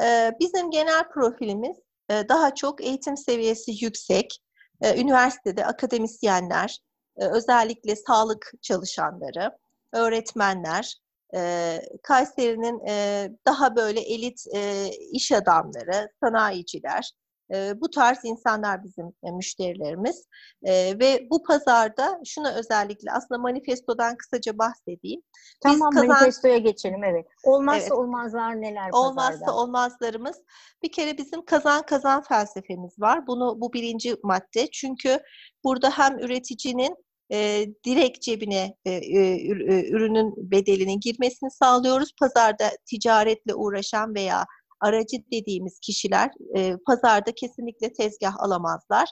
Ee, 0.00 0.32
bizim 0.40 0.70
genel 0.70 1.08
profilimiz 1.08 1.76
e, 2.10 2.28
daha 2.28 2.54
çok 2.54 2.84
eğitim 2.84 3.16
seviyesi 3.16 3.84
yüksek, 3.84 4.38
e, 4.82 5.00
üniversitede 5.00 5.66
akademisyenler, 5.66 6.78
e, 7.16 7.26
özellikle 7.26 7.96
sağlık 7.96 8.52
çalışanları, 8.62 9.58
öğretmenler, 9.92 10.96
e, 11.34 11.78
Kayseri'nin 12.02 12.86
e, 12.88 13.28
daha 13.46 13.76
böyle 13.76 14.00
elit 14.00 14.44
e, 14.54 14.90
iş 15.12 15.32
adamları, 15.32 16.08
sanayiciler, 16.20 17.12
e, 17.54 17.80
bu 17.80 17.90
tarz 17.90 18.18
insanlar 18.24 18.84
bizim 18.84 19.06
e, 19.24 19.30
müşterilerimiz. 19.30 20.26
E, 20.62 20.98
ve 20.98 21.26
bu 21.30 21.42
pazarda 21.42 22.20
şuna 22.24 22.54
özellikle 22.54 23.12
aslında 23.12 23.40
manifestodan 23.40 24.16
kısaca 24.16 24.58
bahsedeyim. 24.58 25.22
Tamam 25.62 25.90
Biz 25.90 26.00
kazan... 26.00 26.08
manifestoya 26.08 26.58
geçelim 26.58 27.04
evet. 27.04 27.26
Olmazsa 27.44 27.80
evet. 27.80 27.92
olmazlar 27.92 28.60
neler 28.60 28.90
pazarda? 28.90 29.08
Olmazsa 29.08 29.54
olmazlarımız 29.54 30.36
bir 30.82 30.92
kere 30.92 31.18
bizim 31.18 31.44
kazan 31.44 31.82
kazan 31.82 32.22
felsefemiz 32.22 33.00
var. 33.00 33.26
Bunu 33.26 33.60
bu 33.60 33.72
birinci 33.72 34.16
madde. 34.22 34.70
Çünkü 34.72 35.18
burada 35.64 35.90
hem 35.90 36.18
üreticinin 36.18 36.96
e, 37.32 37.66
direkt 37.86 38.22
cebine 38.22 38.76
e, 38.84 38.90
e, 38.90 39.48
ürünün 39.90 40.50
bedelinin 40.50 41.00
girmesini 41.00 41.50
sağlıyoruz. 41.50 42.12
Pazarda 42.20 42.70
ticaretle 42.86 43.54
uğraşan 43.54 44.14
veya 44.14 44.46
aracı 44.82 45.16
dediğimiz 45.32 45.80
kişiler 45.80 46.30
e, 46.56 46.76
pazarda 46.86 47.32
kesinlikle 47.34 47.92
tezgah 47.92 48.34
alamazlar. 48.38 49.08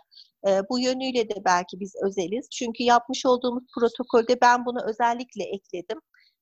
E, 0.48 0.60
bu 0.70 0.80
yönüyle 0.80 1.28
de 1.28 1.34
belki 1.44 1.80
biz 1.80 1.92
özeliz. 2.06 2.48
Çünkü 2.50 2.82
yapmış 2.82 3.26
olduğumuz 3.26 3.64
protokolde 3.78 4.40
ben 4.42 4.64
bunu 4.66 4.78
özellikle 4.88 5.44
ekledim. 5.44 5.98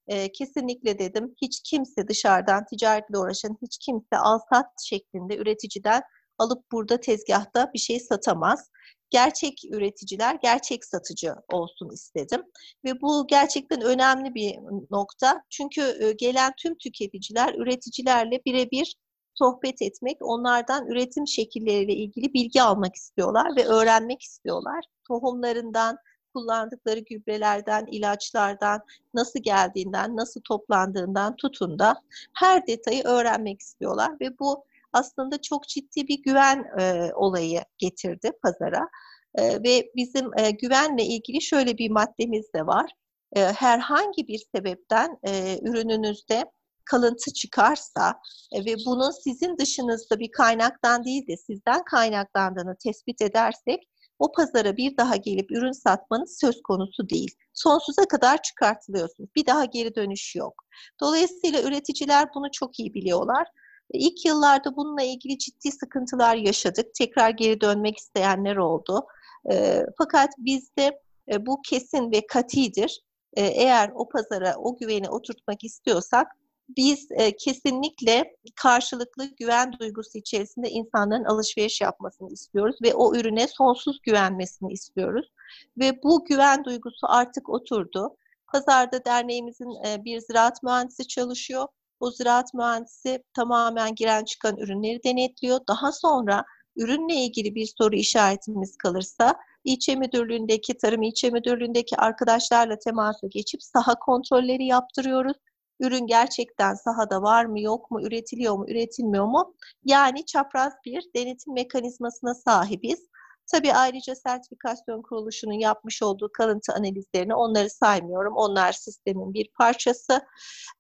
E, 0.09 0.33
kesinlikle 0.33 0.99
dedim 0.99 1.35
hiç 1.43 1.61
kimse 1.65 2.09
dışarıdan 2.09 2.65
ticaretle 2.71 3.19
uğraşan 3.19 3.59
hiç 3.63 3.79
kimse 3.79 4.17
alsat 4.17 4.67
şeklinde 4.85 5.37
üreticiden 5.37 6.03
alıp 6.39 6.73
burada 6.73 7.01
tezgahta 7.01 7.71
bir 7.75 7.79
şey 7.79 8.01
satamaz 8.01 8.71
gerçek 9.11 9.65
üreticiler 9.73 10.39
gerçek 10.43 10.85
satıcı 10.85 11.35
olsun 11.53 11.91
istedim. 11.93 12.43
Ve 12.85 13.01
bu 13.01 13.27
gerçekten 13.27 13.81
önemli 13.81 14.35
bir 14.35 14.57
nokta. 14.91 15.43
Çünkü 15.51 16.13
gelen 16.19 16.53
tüm 16.63 16.79
tüketiciler 16.79 17.55
üreticilerle 17.55 18.41
birebir 18.47 18.97
sohbet 19.39 19.83
etmek, 19.83 20.17
onlardan 20.21 20.87
üretim 20.87 21.27
şekilleriyle 21.27 21.93
ilgili 21.93 22.35
bilgi 22.35 22.63
almak 22.63 22.95
istiyorlar 22.95 23.57
ve 23.57 23.65
öğrenmek 23.65 24.23
istiyorlar. 24.23 24.85
Tohumlarından, 25.09 25.99
kullandıkları 26.35 27.01
gübrelerden, 27.01 27.87
ilaçlardan, 27.87 28.81
nasıl 29.15 29.41
geldiğinden, 29.41 30.17
nasıl 30.17 30.41
toplandığından 30.41 31.37
tutun 31.37 31.79
da 31.79 32.03
her 32.35 32.67
detayı 32.67 33.05
öğrenmek 33.05 33.61
istiyorlar 33.61 34.11
ve 34.21 34.39
bu 34.39 34.65
aslında 34.93 35.43
çok 35.43 35.69
ciddi 35.69 36.09
bir 36.09 36.23
güven 36.23 36.65
e, 36.81 37.13
olayı 37.15 37.61
getirdi 37.79 38.33
pazara. 38.43 38.89
E, 39.35 39.63
ve 39.63 39.91
bizim 39.97 40.39
e, 40.39 40.51
güvenle 40.51 41.05
ilgili 41.05 41.43
şöyle 41.43 41.79
bir 41.79 41.91
maddemiz 41.91 42.53
de 42.55 42.67
var. 42.67 42.91
E, 43.37 43.41
herhangi 43.41 44.29
bir 44.29 44.43
sebepten 44.55 45.19
e, 45.23 45.59
ürününüzde 45.63 46.45
kalıntı 46.91 47.33
çıkarsa 47.33 48.21
e, 48.53 48.65
ve 48.65 48.75
bunun 48.87 49.11
sizin 49.11 49.59
dışınızda 49.59 50.19
bir 50.19 50.31
kaynaktan 50.31 51.05
değil 51.05 51.27
de 51.27 51.37
sizden 51.37 51.85
kaynaklandığını 51.85 52.77
tespit 52.77 53.23
edersek 53.23 53.89
o 54.19 54.33
pazara 54.33 54.77
bir 54.77 54.97
daha 54.97 55.17
gelip 55.17 55.51
ürün 55.51 55.73
satmanız 55.73 56.39
söz 56.41 56.63
konusu 56.63 57.09
değil. 57.09 57.37
Sonsuza 57.55 58.05
kadar 58.05 58.43
çıkartılıyorsunuz. 58.43 59.31
Bir 59.37 59.47
daha 59.47 59.65
geri 59.65 59.95
dönüş 59.95 60.37
yok. 60.37 60.55
Dolayısıyla 61.01 61.63
üreticiler 61.63 62.29
bunu 62.35 62.51
çok 62.53 62.81
iyi 62.81 62.95
biliyorlar. 62.95 63.47
İlk 63.93 64.25
yıllarda 64.25 64.77
bununla 64.77 65.03
ilgili 65.03 65.39
ciddi 65.39 65.73
sıkıntılar 65.73 66.37
yaşadık. 66.37 66.95
Tekrar 66.95 67.31
geri 67.31 67.61
dönmek 67.61 67.99
isteyenler 67.99 68.57
oldu. 68.57 69.07
E, 69.53 69.83
fakat 69.99 70.31
bizde 70.39 71.01
e, 71.33 71.47
bu 71.47 71.63
kesin 71.63 72.13
ve 72.13 72.27
katidir. 72.27 73.03
E, 73.37 73.43
eğer 73.43 73.91
o 73.95 74.09
pazara 74.09 74.57
o 74.57 74.77
güveni 74.77 75.09
oturtmak 75.09 75.65
istiyorsak 75.65 76.27
biz 76.69 77.09
e, 77.11 77.37
kesinlikle 77.37 78.37
karşılıklı 78.57 79.25
güven 79.37 79.73
duygusu 79.81 80.19
içerisinde 80.19 80.71
insanların 80.71 81.25
alışveriş 81.25 81.81
yapmasını 81.81 82.33
istiyoruz 82.33 82.77
ve 82.83 82.95
o 82.95 83.15
ürüne 83.15 83.49
sonsuz 83.49 84.01
güvenmesini 84.03 84.73
istiyoruz. 84.73 85.33
Ve 85.79 86.03
bu 86.03 86.25
güven 86.25 86.65
duygusu 86.65 87.07
artık 87.09 87.49
oturdu. 87.49 88.17
Pazarda 88.53 89.05
derneğimizin 89.05 89.87
e, 89.87 90.05
bir 90.05 90.21
ziraat 90.21 90.63
mühendisi 90.63 91.09
çalışıyor. 91.09 91.69
O 92.01 92.11
ziraat 92.11 92.55
mühendisi 92.55 93.23
tamamen 93.35 93.95
giren 93.95 94.25
çıkan 94.25 94.57
ürünleri 94.57 95.05
denetliyor. 95.05 95.61
Daha 95.69 95.93
sonra 95.93 96.45
ürünle 96.77 97.15
ilgili 97.15 97.55
bir 97.55 97.73
soru 97.79 97.97
işaretimiz 97.97 98.77
kalırsa 98.77 99.35
ilçe 99.65 99.97
müdürlüğündeki, 99.97 100.77
tarım 100.77 101.03
ilçe 101.03 101.31
müdürlüğündeki 101.31 101.97
arkadaşlarla 101.97 102.79
temasa 102.79 103.27
geçip 103.27 103.63
saha 103.63 103.95
kontrolleri 103.95 104.67
yaptırıyoruz. 104.67 105.37
Ürün 105.81 106.07
gerçekten 106.07 106.75
sahada 106.75 107.23
var 107.23 107.45
mı, 107.45 107.61
yok 107.61 107.91
mu, 107.91 108.03
üretiliyor 108.03 108.57
mu, 108.57 108.71
üretilmiyor 108.71 109.27
mu? 109.27 109.55
Yani 109.85 110.27
çapraz 110.27 110.73
bir 110.85 111.05
denetim 111.17 111.55
mekanizmasına 111.55 112.35
sahibiz. 112.35 113.09
Tabii 113.53 113.73
ayrıca 113.73 114.15
sertifikasyon 114.15 115.03
kuruluşunun 115.03 115.53
yapmış 115.61 116.03
olduğu 116.03 116.31
kalıntı 116.33 116.73
analizlerini 116.73 117.35
onları 117.35 117.71
saymıyorum. 117.71 118.35
Onlar 118.37 118.73
sistemin 118.73 119.35
bir 119.35 119.51
parçası. 119.59 120.21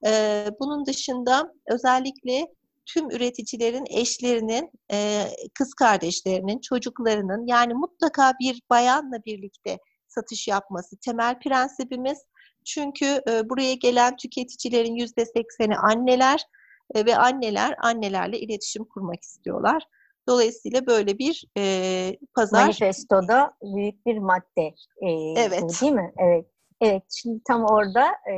Ee, 0.06 0.46
bunun 0.60 0.86
dışında 0.86 1.52
özellikle 1.70 2.46
tüm 2.86 3.10
üreticilerin 3.10 3.84
eşlerinin, 3.90 4.70
e, 4.92 5.24
kız 5.54 5.74
kardeşlerinin, 5.74 6.60
çocuklarının 6.60 7.46
yani 7.46 7.74
mutlaka 7.74 8.32
bir 8.40 8.62
bayanla 8.70 9.24
birlikte 9.26 9.78
satış 10.08 10.48
yapması 10.48 10.96
temel 10.96 11.38
prensibimiz. 11.38 12.18
Çünkü 12.68 13.22
e, 13.30 13.48
buraya 13.48 13.74
gelen 13.74 14.16
tüketicilerin 14.16 14.94
yüzde 14.94 15.26
sekseni 15.26 15.76
anneler 15.76 16.44
e, 16.94 17.06
ve 17.06 17.16
anneler 17.16 17.74
annelerle 17.82 18.40
iletişim 18.40 18.84
kurmak 18.84 19.22
istiyorlar. 19.22 19.82
Dolayısıyla 20.28 20.86
böyle 20.86 21.18
bir 21.18 21.44
e, 21.58 21.62
pazar... 22.34 22.62
Manifestoda 22.62 23.52
büyük 23.62 24.06
bir 24.06 24.18
madde. 24.18 24.74
E, 25.02 25.10
evet. 25.36 25.82
Değil 25.82 25.92
mi? 25.92 26.12
Evet. 26.18 26.46
Evet, 26.80 27.02
şimdi 27.22 27.40
tam 27.48 27.64
orada 27.64 28.06
e, 28.06 28.34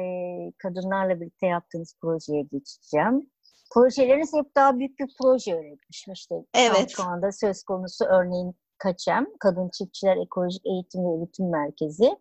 kadınlarla 0.58 1.20
birlikte 1.20 1.46
yaptığınız 1.46 1.94
projeye 2.00 2.42
geçeceğim. 2.42 3.30
Projeleriniz 3.74 4.32
hep 4.34 4.56
daha 4.56 4.78
büyük 4.78 4.98
bir 4.98 5.08
proje 5.22 5.50
üretmiş. 5.50 6.06
İşte 6.14 6.34
evet. 6.54 6.90
şu 6.96 7.02
anda 7.02 7.32
söz 7.32 7.62
konusu 7.62 8.04
örneğin 8.04 8.54
Kaçem, 8.78 9.26
Kadın 9.40 9.70
Çiftçiler 9.78 10.16
Ekolojik 10.16 10.66
Eğitim 10.66 11.00
ve 11.04 11.18
Üretim 11.18 11.50
Merkezi. 11.50 12.16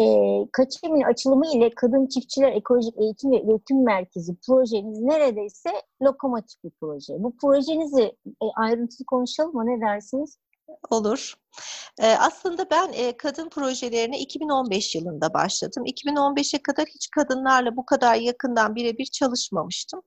E, 0.00 0.04
Kaçem'in 0.52 1.02
açılımı 1.02 1.46
ile 1.46 1.70
Kadın 1.74 2.06
Çiftçiler 2.06 2.52
Ekolojik 2.52 2.94
Eğitim 2.98 3.30
ve 3.30 3.42
Üretim 3.42 3.84
Merkezi 3.84 4.36
projeniz 4.46 5.00
neredeyse 5.00 5.70
lokomotif 6.02 6.64
bir 6.64 6.70
proje. 6.80 7.14
Bu 7.18 7.36
projenizi 7.36 8.02
e, 8.26 8.46
ayrıntılı 8.56 9.06
konuşalım 9.06 9.54
mı? 9.54 9.66
Ne 9.66 9.80
dersiniz? 9.80 10.38
Olur. 10.90 11.34
Ee, 12.00 12.06
aslında 12.06 12.70
ben 12.70 12.92
e, 12.92 13.16
kadın 13.16 13.48
projelerine 13.48 14.18
2015 14.18 14.94
yılında 14.94 15.34
başladım. 15.34 15.84
2015'e 15.86 16.62
kadar 16.62 16.86
hiç 16.94 17.10
kadınlarla 17.10 17.76
bu 17.76 17.86
kadar 17.86 18.14
yakından 18.14 18.74
birebir 18.74 19.06
çalışmamıştım. 19.06 20.02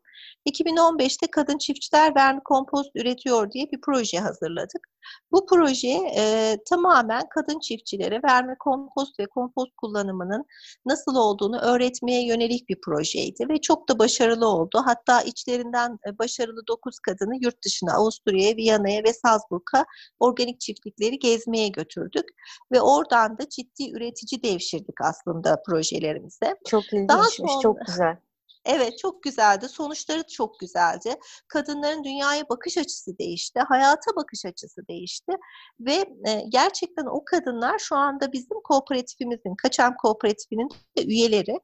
2015'te 0.50 1.28
Kadın 1.32 1.58
Çiftçiler 1.58 2.16
Vermikompost 2.16 2.92
Üretiyor 2.96 3.52
diye 3.52 3.72
bir 3.72 3.82
proje 3.82 4.20
hazırladık. 4.20 4.88
Bu 5.32 5.46
proje 5.46 5.88
e, 6.18 6.58
tamamen 6.70 7.30
kadın 7.30 7.60
çiftçilere 7.60 8.20
vermikompost 8.24 9.20
ve 9.20 9.26
kompost 9.26 9.76
kullanımının 9.78 10.46
nasıl 10.86 11.16
olduğunu 11.16 11.60
öğretmeye 11.60 12.26
yönelik 12.26 12.70
bir 12.70 12.82
projeydi 12.82 13.50
ve 13.50 13.62
çok 13.62 13.90
da 13.90 14.00
başarılı 14.00 14.48
oldu. 14.48 14.82
Hatta 14.86 15.22
içlerinden 15.22 16.00
e, 16.08 16.18
başarılı 16.18 16.68
9 16.68 17.00
kadını 17.00 17.36
yurt 17.44 17.66
dışına, 17.66 17.94
Avusturya'ya, 17.94 18.56
Viyana'ya 18.56 19.04
ve 19.04 19.14
Salzburg'a 19.14 19.86
organik 20.20 20.60
çiftlikleri 20.60 21.20
gezmeye 21.20 21.68
götürdük 21.68 22.26
ve 22.72 22.82
oradan 22.82 23.38
da 23.38 23.50
ciddi 23.50 23.92
üretici 23.92 24.44
devşirdik 24.44 25.02
aslında 25.02 25.62
projelerimize. 25.68 26.56
Çok 26.68 26.94
ilginçmiş, 26.94 27.52
sonra, 27.52 27.62
çok 27.62 27.86
güzel. 27.86 28.18
Evet 28.66 29.00
çok 29.00 29.24
güzeldi. 29.24 29.70
Sonuçları 29.70 30.24
çok 30.28 30.60
güzeldi. 30.60 31.16
Kadınların 31.48 32.04
dünyaya 32.04 32.50
bakış 32.50 32.78
açısı 32.78 33.18
değişti. 33.20 33.60
Hayata 33.60 34.16
bakış 34.16 34.46
açısı 34.46 34.88
değişti. 34.88 35.32
Ve 35.80 35.94
e, 36.28 36.44
gerçekten 36.50 37.06
o 37.06 37.26
kadınlar 37.26 37.80
şu 37.80 37.96
anda 37.96 38.32
bizim 38.32 38.62
kooperatifimizin, 38.64 39.56
Kaçam 39.56 39.96
Kooperatifinin 39.96 40.70
üyeleri. 40.98 41.60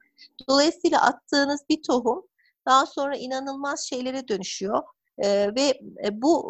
Dolayısıyla 0.50 1.02
attığınız 1.02 1.62
bir 1.70 1.82
tohum 1.88 2.26
daha 2.68 2.86
sonra 2.86 3.18
inanılmaz 3.18 3.88
şeylere 3.90 4.28
dönüşüyor. 4.28 4.84
Ee, 5.24 5.52
ve 5.56 5.80
bu, 6.12 6.50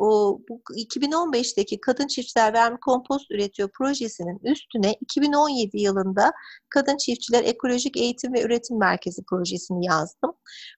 bu 0.50 0.62
2015'teki 0.76 1.82
Kadın 1.82 2.08
Çiftçiler 2.08 2.54
Vermikompost 2.54 3.32
Üretiyor 3.32 3.70
projesinin 3.70 4.40
üstüne 4.44 4.94
2017 5.02 5.78
yılında 5.78 6.34
Kadın 6.70 6.98
Çiftçiler 6.98 7.44
Ekolojik 7.44 7.98
Eğitim 7.98 8.34
ve 8.34 8.42
Üretim 8.42 8.80
Merkezi 8.80 9.24
projesini 9.30 9.86
yazdım. 9.86 10.34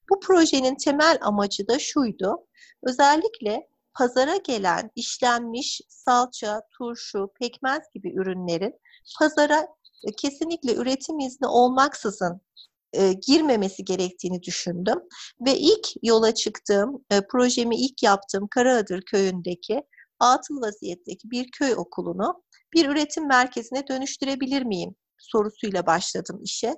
Bu 0.10 0.20
projenin 0.20 0.76
temel 0.76 1.18
amacı 1.22 1.68
da 1.68 1.80
şuydu. 1.80 2.38
Özellikle 2.84 3.68
pazara 3.94 4.36
gelen 4.36 4.92
işlenmiş 4.96 5.82
salça, 5.90 6.62
turşu, 6.78 7.30
pekmez 7.40 7.82
gibi 7.94 8.14
ürünlerin 8.14 8.74
pazara 9.20 9.68
kesinlikle 10.18 10.76
üretim 10.76 11.20
izni 11.20 11.48
olmaksızın 11.48 12.42
e, 12.94 13.14
girmemesi 13.14 13.86
gerektiğini 13.86 14.44
düşündüm. 14.44 15.00
Ve 15.46 15.58
ilk 15.58 15.88
yola 16.04 16.34
çıktığım, 16.34 17.06
e, 17.12 17.22
projemi 17.22 17.76
ilk 17.76 18.04
yaptığım 18.04 18.48
Karaadır 18.48 19.02
köyündeki 19.02 19.84
atıl 20.20 20.62
vaziyetteki 20.62 21.32
bir 21.32 21.52
köy 21.52 21.74
okulunu 21.74 22.44
bir 22.74 22.90
üretim 22.90 23.28
merkezine 23.28 23.88
dönüştürebilir 23.88 24.64
miyim 24.64 24.96
sorusuyla 25.18 25.86
başladım 25.86 26.40
işe. 26.44 26.76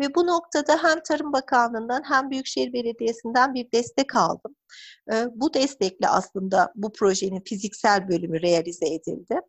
Ve 0.00 0.14
bu 0.14 0.26
noktada 0.26 0.84
hem 0.84 1.02
Tarım 1.08 1.32
Bakanlığı'ndan 1.32 2.02
hem 2.06 2.30
Büyükşehir 2.30 2.72
Belediyesi'nden 2.72 3.54
bir 3.54 3.72
destek 3.72 4.16
aldım. 4.16 4.56
Bu 5.34 5.54
destekle 5.54 6.08
aslında 6.08 6.72
bu 6.74 6.92
projenin 6.92 7.42
fiziksel 7.46 8.08
bölümü 8.08 8.42
realize 8.42 8.86
edildi. 8.86 9.40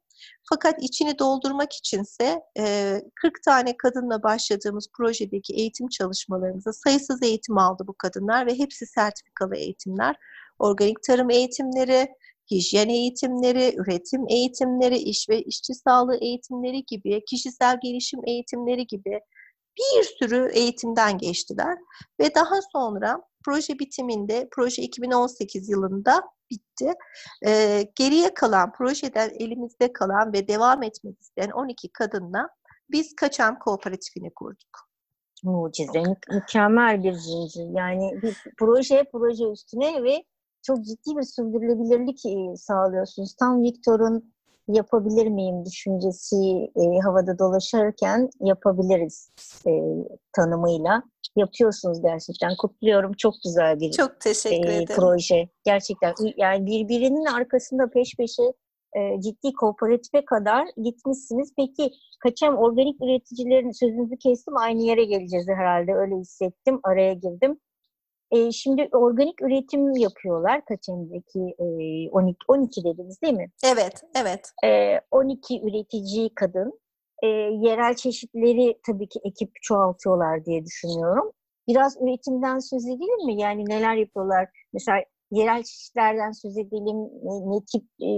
Fakat 0.50 0.84
içini 0.84 1.20
doldurmak 1.20 1.74
içinse 1.74 2.42
40 3.16 3.44
tane 3.46 3.78
kadınla 3.78 4.24
başladığımız 4.24 4.88
projedeki 4.98 5.54
eğitim 5.54 5.88
çalışmalarımızda 5.88 6.74
sayısız 6.74 7.24
eğitim 7.24 7.58
aldı 7.58 7.84
bu 7.88 7.94
kadınlar 7.94 8.48
ve 8.48 8.60
hepsi 8.60 8.86
sertifikalı 8.86 9.56
eğitimler. 9.56 10.16
organik 10.60 11.04
tarım 11.04 11.30
eğitimleri, 11.30 12.08
hijyen 12.52 12.90
eğitimleri, 12.90 13.76
üretim 13.78 14.26
eğitimleri, 14.30 14.98
iş 14.98 15.30
ve 15.30 15.42
işçi 15.42 15.74
sağlığı 15.74 16.18
eğitimleri 16.18 16.84
gibi, 16.86 17.24
kişisel 17.26 17.80
gelişim 17.84 18.20
eğitimleri 18.28 18.88
gibi 18.88 19.20
bir 19.78 20.04
sürü 20.04 20.52
eğitimden 20.54 21.18
geçtiler 21.18 21.78
ve 22.20 22.36
daha 22.36 22.60
sonra 22.74 23.22
proje 23.46 23.80
bitiminde 23.80 24.48
proje 24.52 24.82
2018 24.82 25.70
yılında 25.70 26.22
bitti. 26.52 26.94
Ee, 27.46 27.88
geriye 27.96 28.34
kalan 28.34 28.72
projeden 28.72 29.30
elimizde 29.30 29.94
kalan 29.94 30.34
ve 30.34 30.48
devam 30.48 30.84
etmek 30.84 31.22
isteyen 31.22 31.52
12 31.52 31.90
kadınla 31.90 32.50
biz 32.92 33.16
Kaçam 33.16 33.60
Kooperatifini 33.60 34.34
kurduk. 34.34 34.92
Mucize, 35.44 36.02
mü- 36.02 36.16
mükemmel 36.34 37.04
bir 37.04 37.14
zincir. 37.14 37.68
Yani 37.70 38.22
bir 38.22 38.38
proje 38.58 39.04
proje 39.12 39.46
üstüne 39.46 40.04
ve 40.04 40.24
çok 40.62 40.86
ciddi 40.86 41.18
bir 41.18 41.24
sürdürülebilirlik 41.24 42.26
e, 42.26 42.56
sağlıyorsunuz. 42.58 43.36
Tam 43.36 43.64
Viktor'un 43.64 44.34
yapabilir 44.68 45.28
miyim 45.28 45.66
düşüncesi 45.66 46.72
e, 46.76 47.00
havada 47.04 47.40
dolaşırken 47.40 48.30
yapabiliriz 48.40 49.30
e, 49.68 49.72
tanımıyla. 50.34 51.04
Yapıyorsunuz 51.36 52.02
gerçekten. 52.02 52.56
Kutluyorum. 52.56 53.14
Çok 53.14 53.34
güzel 53.44 53.80
bir 53.80 53.92
Çok 53.92 54.20
teşekkür 54.20 54.70
e, 54.70 54.76
ederim. 54.76 54.88
proje. 54.96 55.50
Gerçekten 55.66 56.14
yani 56.38 56.66
birbirinin 56.66 57.26
arkasında 57.26 57.90
peş 57.90 58.16
peşe 58.18 58.44
e, 58.98 59.22
ciddi 59.22 59.54
kooperatife 59.54 60.26
kadar 60.26 60.68
gitmişsiniz. 60.84 61.54
Peki 61.58 61.92
kaçam 62.20 62.58
organik 62.58 63.04
üreticilerin 63.04 63.72
sözünüzü 63.72 64.18
kestim 64.18 64.58
aynı 64.58 64.82
yere 64.84 65.04
geleceğiz 65.04 65.48
herhalde 65.48 65.94
öyle 65.94 66.16
hissettim 66.16 66.80
araya 66.84 67.14
girdim. 67.14 67.60
E, 68.32 68.52
şimdi 68.52 68.90
organik 68.92 69.42
üretim 69.42 69.92
yapıyorlar 69.96 70.66
Kaçam'daki 70.66 71.40
e, 71.60 72.10
12, 72.10 72.38
12 72.48 72.84
dediniz 72.84 73.22
değil 73.22 73.34
mi? 73.34 73.48
Evet, 73.66 74.04
evet. 74.16 74.52
E, 74.66 75.00
12 75.12 75.62
üretici 75.62 76.30
kadın. 76.36 76.81
E, 77.22 77.28
yerel 77.68 77.96
çeşitleri 77.96 78.80
tabii 78.86 79.10
ki 79.10 79.20
ekip 79.24 79.52
çoğaltıyorlar 79.62 80.46
diye 80.46 80.66
düşünüyorum. 80.66 81.32
Biraz 81.68 81.98
üretimden 82.02 82.60
söz 82.60 82.86
edelim 82.86 83.26
mi? 83.26 83.42
Yani 83.42 83.66
neler 83.66 83.96
yapıyorlar? 83.96 84.50
Mesela 84.74 84.98
yerel 85.32 85.64
çeşitlerden 85.64 86.32
söz 86.32 86.58
edelim. 86.58 86.98
Ne, 87.24 87.56
ne 87.56 87.66
tip 87.66 87.84
e, 88.02 88.10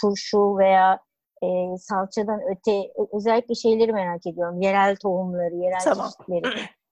turşu 0.00 0.58
veya 0.58 1.00
e, 1.42 1.48
salçadan 1.78 2.40
öte 2.50 2.92
özellikle 3.12 3.54
şeyleri 3.54 3.92
merak 3.92 4.26
ediyorum. 4.26 4.60
Yerel 4.60 4.96
tohumları, 4.96 5.54
yerel 5.54 5.84
Tamam. 5.84 6.06
çeşitleri. 6.06 6.54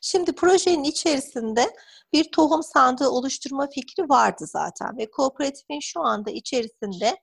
Şimdi 0.00 0.32
projenin 0.32 0.84
içerisinde 0.84 1.60
bir 2.12 2.30
tohum 2.32 2.62
sandığı 2.62 3.08
oluşturma 3.08 3.66
fikri 3.66 4.08
vardı 4.08 4.44
zaten 4.46 4.98
ve 4.98 5.10
kooperatifin 5.10 5.80
şu 5.80 6.00
anda 6.00 6.30
içerisinde 6.30 7.16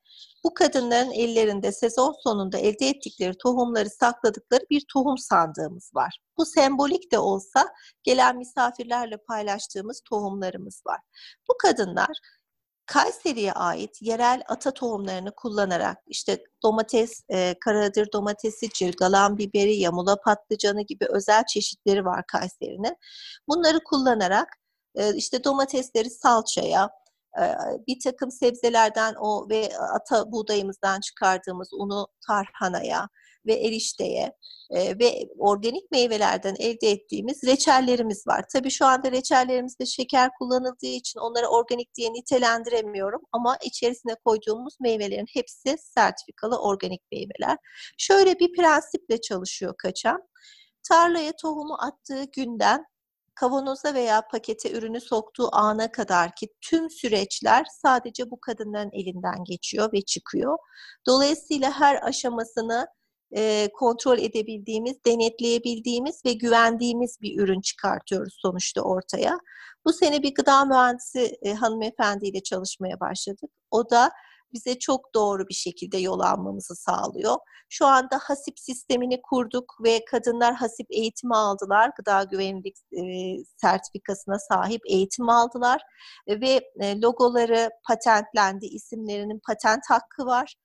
bu 0.46 0.54
kadınların 0.54 1.12
ellerinde 1.12 1.72
sezon 1.72 2.16
sonunda 2.24 2.58
elde 2.58 2.88
ettikleri 2.88 3.38
tohumları 3.38 3.90
sakladıkları 3.90 4.66
bir 4.70 4.86
tohum 4.94 5.18
sandığımız 5.18 5.92
var. 5.96 6.20
Bu 6.38 6.46
sembolik 6.46 7.12
de 7.12 7.20
olsa 7.20 7.68
gelen 8.04 8.38
misafirlerle 8.38 9.18
paylaştığımız 9.18 10.02
tohumlarımız 10.10 10.82
var. 10.88 11.00
Bu 11.50 11.54
kadınlar 11.62 12.20
Kayseri'ye 12.86 13.54
ait 13.54 14.02
yerel 14.02 14.44
ata 14.48 14.72
tohumlarını 14.72 15.36
kullanarak 15.36 15.98
işte 16.08 16.44
domates, 16.64 17.22
e, 17.30 17.56
karadır 17.66 18.12
domatesi, 18.14 18.70
cirgalan 18.70 19.38
biberi, 19.38 19.76
yamula 19.76 20.22
patlıcanı 20.22 20.82
gibi 20.82 21.06
özel 21.10 21.44
çeşitleri 21.46 22.06
var 22.06 22.24
Kayseri'nin. 22.28 22.98
Bunları 23.48 23.84
kullanarak 23.84 24.48
e, 24.96 25.16
işte 25.16 25.44
domatesleri 25.44 26.10
salçaya, 26.10 26.90
bir 27.88 28.00
takım 28.04 28.32
sebzelerden 28.32 29.15
o 29.19 29.50
ve 29.50 29.69
ata 29.78 30.32
buğdayımızdan 30.32 31.00
çıkardığımız 31.00 31.69
unu 31.74 32.08
tarhanaya 32.28 33.10
ve 33.45 33.54
erişteye 33.54 34.34
e, 34.69 35.00
ve 35.00 35.28
organik 35.38 35.91
meyvelerden 35.91 36.56
elde 36.60 36.91
ettiğimiz 36.91 37.43
reçellerimiz 37.43 38.28
var. 38.28 38.45
Tabii 38.54 38.69
şu 38.69 38.86
anda 38.86 39.12
reçellerimizde 39.12 39.86
şeker 39.86 40.30
kullanıldığı 40.39 40.86
için 40.86 41.19
onları 41.19 41.48
organik 41.48 41.95
diye 41.95 42.13
nitelendiremiyorum 42.13 43.21
ama 43.32 43.58
içerisine 43.63 44.15
koyduğumuz 44.26 44.78
meyvelerin 44.80 45.28
hepsi 45.34 45.78
sertifikalı 45.80 46.62
organik 46.62 47.02
meyveler. 47.12 47.58
Şöyle 47.98 48.39
bir 48.39 48.54
prensiple 48.54 49.21
çalışıyor 49.21 49.76
kaçam. 49.78 50.17
Tarlaya 50.89 51.32
tohumu 51.41 51.78
attığı 51.80 52.24
günden 52.36 52.86
kavanoza 53.36 53.93
veya 53.93 54.21
pakete 54.32 54.71
ürünü 54.71 55.02
soktuğu 55.02 55.50
ana 55.52 55.91
kadar 55.91 56.36
ki 56.36 56.48
tüm 56.62 56.89
süreçler 56.89 57.65
sadece 57.82 58.32
bu 58.32 58.39
kadınların 58.39 58.91
elinden 58.93 59.43
geçiyor 59.43 59.93
ve 59.93 60.02
çıkıyor. 60.02 60.58
Dolayısıyla 61.08 61.71
her 61.71 62.08
aşamasını 62.08 62.88
e, 63.36 63.69
kontrol 63.74 64.17
edebildiğimiz, 64.17 65.06
denetleyebildiğimiz 65.06 66.26
ve 66.26 66.34
güvendiğimiz 66.34 67.17
bir 67.21 67.39
ürün 67.39 67.62
çıkartıyoruz 67.62 68.38
sonuçta 68.41 68.82
ortaya. 68.82 69.38
Bu 69.86 69.93
sene 69.93 70.24
bir 70.24 70.34
gıda 70.34 70.65
mühendisi 70.65 71.38
e, 71.41 71.54
hanımefendiyle 71.54 72.43
çalışmaya 72.43 73.00
başladık. 73.00 73.50
O 73.71 73.89
da 73.89 74.12
bize 74.56 74.80
çok 74.80 75.13
doğru 75.15 75.48
bir 75.48 75.54
şekilde 75.54 75.98
yol 75.98 76.20
almamızı 76.20 76.76
sağlıyor. 76.76 77.36
Şu 77.70 77.86
anda 77.86 78.20
hasip 78.22 78.60
sistemini 78.60 79.22
kurduk 79.22 79.74
ve 79.84 80.06
kadınlar 80.06 80.54
hasip 80.56 80.88
eğitimi 80.89 81.36
aldılar. 81.36 81.91
Gıda 81.98 82.24
güvenlik 82.24 82.78
e, 82.91 83.02
sertifikasına 83.62 84.39
sahip 84.39 84.82
eğitim 84.89 85.30
aldılar 85.30 85.82
E, 86.28 86.41
ve 86.41 86.62
e, 86.82 87.02
logoları 87.02 87.70
patentlendi, 87.88 88.65
isimlerinin 88.65 89.41
patent 89.48 89.84
hakkı 89.89 90.26
var. 90.26 90.56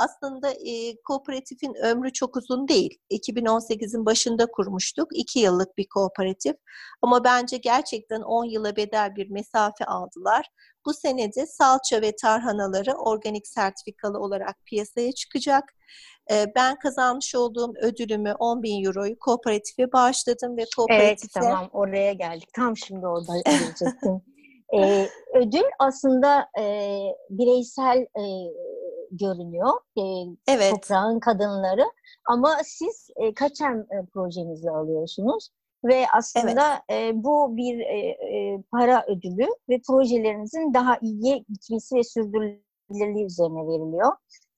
Aslında 0.00 0.50
e, 0.50 1.02
kooperatifin 1.04 1.74
ömrü 1.74 2.12
çok 2.12 2.36
uzun 2.36 2.68
değil. 2.68 2.98
2018'in 3.10 4.06
başında 4.06 4.46
kurmuştuk. 4.46 5.08
2 5.12 5.38
yıllık 5.38 5.78
bir 5.78 5.86
kooperatif. 5.94 6.56
Ama 7.02 7.24
bence 7.24 7.56
gerçekten 7.56 8.20
10 8.20 8.44
yıla 8.44 8.76
bedel 8.76 9.16
bir 9.16 9.30
mesafe 9.30 9.84
aldılar. 9.84 10.46
Bu 10.86 10.94
senede 10.94 11.46
salça 11.46 12.02
ve 12.02 12.16
tarhanaları 12.16 12.92
organik 12.92 13.46
sertifikalı 13.46 14.18
olarak 14.18 14.56
piyasaya 14.66 15.12
çıkacak. 15.12 15.64
Ben 16.56 16.78
kazanmış 16.78 17.34
olduğum 17.34 17.72
ödülümü 17.82 18.34
10 18.38 18.62
bin 18.62 18.84
euroyu 18.84 19.18
kooperatife 19.18 19.92
bağışladım 19.92 20.56
ve 20.56 20.60
Evet 20.60 20.74
kooperatife 20.76 21.40
tamam 21.40 21.70
oraya 21.72 22.12
geldik. 22.12 22.48
Tam 22.54 22.76
şimdi 22.76 23.06
orada 23.06 23.32
gelecektim. 23.46 24.22
Ee, 24.78 25.08
ödül 25.34 25.64
aslında 25.78 26.46
e, 26.60 26.64
bireysel 27.30 27.98
e, 27.98 28.24
görünüyor. 29.10 29.72
E, 29.98 30.02
evet 30.48 30.70
toprağın 30.72 31.20
kadınları 31.20 31.84
ama 32.28 32.56
siz 32.64 33.10
e, 33.16 33.34
kaçem 33.34 33.80
e, 33.80 34.06
projenizi 34.12 34.70
alıyorsunuz 34.70 35.50
ve 35.84 36.04
aslında 36.16 36.82
e, 36.90 37.10
bu 37.14 37.56
bir 37.56 37.80
e, 37.80 37.98
e, 38.08 38.62
para 38.72 39.04
ödülü 39.06 39.46
ve 39.68 39.80
projelerinizin 39.86 40.74
daha 40.74 40.98
iyiye 41.02 41.38
gitmesi 41.38 41.96
ve 41.96 42.04
sürdürülebilirliği 42.04 43.26
üzerine 43.26 43.66
veriliyor. 43.66 44.12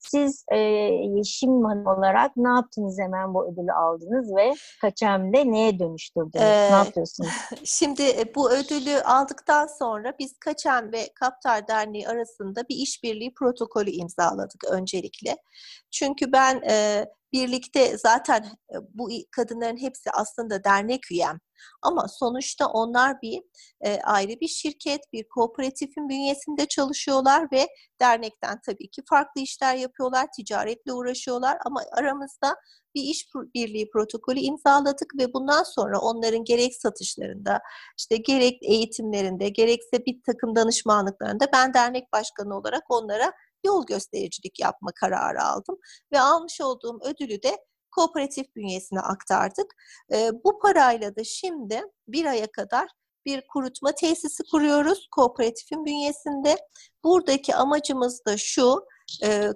Siz 0.09 0.45
e, 0.51 0.57
Yeşim 0.57 1.63
Hanım 1.63 1.87
olarak 1.87 2.37
ne 2.37 2.49
yaptınız 2.49 2.99
hemen 2.99 3.33
bu 3.33 3.47
ödülü 3.47 3.71
aldınız 3.71 4.35
ve 4.35 4.53
kaçemde 4.81 5.51
neye 5.51 5.79
dönüştürdünüz? 5.79 6.43
Ee, 6.43 6.71
ne 6.71 6.75
yapıyorsunuz? 6.75 7.29
Şimdi 7.63 8.01
e, 8.01 8.35
bu 8.35 8.51
ödülü 8.51 9.01
aldıktan 9.01 9.67
sonra 9.67 10.13
biz 10.19 10.37
Kaçen 10.37 10.91
ve 10.91 11.09
Kaptar 11.15 11.67
Derneği 11.67 12.07
arasında 12.07 12.63
bir 12.69 12.75
işbirliği 12.75 13.33
protokolü 13.33 13.89
imzaladık 13.89 14.63
öncelikle. 14.71 15.37
Çünkü 15.91 16.31
ben 16.31 16.61
e, 16.69 17.05
birlikte 17.33 17.97
zaten 17.97 18.43
e, 18.43 18.75
bu 18.93 19.09
kadınların 19.31 19.77
hepsi 19.77 20.11
aslında 20.11 20.63
dernek 20.63 21.11
üyem. 21.11 21.39
Ama 21.81 22.07
sonuçta 22.07 22.67
onlar 22.67 23.21
bir 23.21 23.41
e, 23.81 24.01
ayrı 24.01 24.39
bir 24.41 24.47
şirket, 24.47 25.01
bir 25.13 25.29
kooperatifin 25.29 26.09
bünyesinde 26.09 26.65
çalışıyorlar 26.65 27.47
ve 27.51 27.67
dernekten 28.01 28.59
tabii 28.65 28.89
ki 28.89 29.01
farklı 29.09 29.41
işler 29.41 29.75
yapıyorlar, 29.75 30.27
ticaretle 30.37 30.93
uğraşıyorlar 30.93 31.57
ama 31.65 31.81
aramızda 31.91 32.55
bir 32.95 33.01
iş 33.01 33.27
birliği 33.55 33.89
protokolü 33.89 34.39
imzaladık 34.39 35.13
ve 35.17 35.33
bundan 35.33 35.63
sonra 35.63 35.99
onların 35.99 36.43
gerek 36.43 36.75
satışlarında, 36.75 37.59
işte 37.97 38.17
gerek 38.17 38.57
eğitimlerinde, 38.61 39.49
gerekse 39.49 40.05
bir 40.05 40.21
takım 40.25 40.55
danışmanlıklarında 40.55 41.45
ben 41.53 41.73
dernek 41.73 42.13
başkanı 42.13 42.57
olarak 42.57 42.83
onlara 42.89 43.33
yol 43.65 43.85
göstericilik 43.85 44.59
yapma 44.59 44.91
kararı 44.95 45.43
aldım 45.43 45.77
ve 46.11 46.19
almış 46.19 46.61
olduğum 46.61 46.99
ödülü 47.03 47.43
de 47.43 47.57
kooperatif 47.91 48.55
bünyesine 48.55 48.99
aktardık. 48.99 49.73
Bu 50.43 50.59
parayla 50.59 51.15
da 51.15 51.23
şimdi 51.23 51.81
bir 52.07 52.25
aya 52.25 52.51
kadar 52.51 52.87
bir 53.25 53.43
kurutma 53.47 53.91
tesisi 53.91 54.43
kuruyoruz 54.51 55.07
kooperatifin 55.11 55.85
bünyesinde. 55.85 56.57
Buradaki 57.03 57.55
amacımız 57.55 58.25
da 58.25 58.37
şu, 58.37 58.85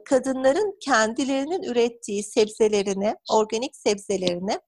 kadınların 0.06 0.78
kendilerinin 0.82 1.64
ürettiği 1.64 2.24
sebzelerini, 2.24 3.16
organik 3.34 3.76
sebzelerini 3.76 4.60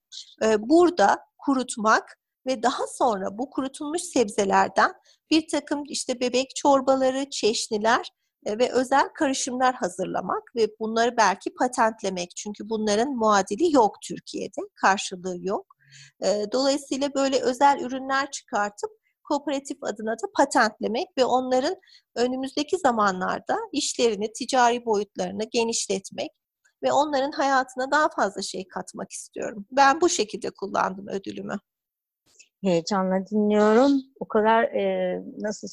burada 0.60 1.20
kurutmak 1.38 2.20
ve 2.46 2.64
daha 2.64 2.88
sonra 2.88 3.38
bu 3.38 3.50
kurutulmuş 3.50 4.02
sebzelerden 4.02 4.94
bir 5.32 5.48
takım 5.48 5.84
işte 5.88 6.20
bebek 6.20 6.56
çorbaları, 6.56 7.30
çeşniler 7.30 8.12
ve 8.48 8.72
özel 8.72 9.10
karışımlar 9.10 9.76
hazırlamak 9.76 10.44
ve 10.56 10.68
bunları 10.80 11.18
belki 11.18 11.54
patentlemek. 11.54 12.32
Çünkü 12.36 12.70
bunların 12.70 13.16
muadili 13.16 13.76
yok 13.76 13.96
Türkiye'de, 14.04 14.62
karşılığı 14.76 15.38
yok. 15.40 15.66
E, 16.24 16.46
dolayısıyla 16.52 17.14
böyle 17.16 17.40
özel 17.40 17.80
ürünler 17.80 18.32
çıkartıp 18.32 18.90
kooperatif 19.24 19.78
adına 19.84 20.14
da 20.14 20.28
patentlemek 20.38 21.08
ve 21.18 21.26
onların 21.26 21.76
önümüzdeki 22.16 22.78
zamanlarda 22.78 23.58
işlerini, 23.72 24.34
ticari 24.34 24.86
boyutlarını 24.86 25.44
genişletmek 25.44 26.32
ve 26.84 26.92
onların 26.92 27.32
hayatına 27.32 27.92
daha 27.92 28.10
fazla 28.10 28.42
şey 28.42 28.68
katmak 28.68 29.12
istiyorum. 29.12 29.66
Ben 29.72 30.02
bu 30.02 30.10
şekilde 30.10 30.50
kullandım 30.50 31.08
ödülümü. 31.08 31.58
Heyecanla 32.64 33.26
dinliyorum. 33.32 34.02
O 34.20 34.28
kadar 34.28 34.64
e, 34.64 35.16
nasıl 35.38 35.68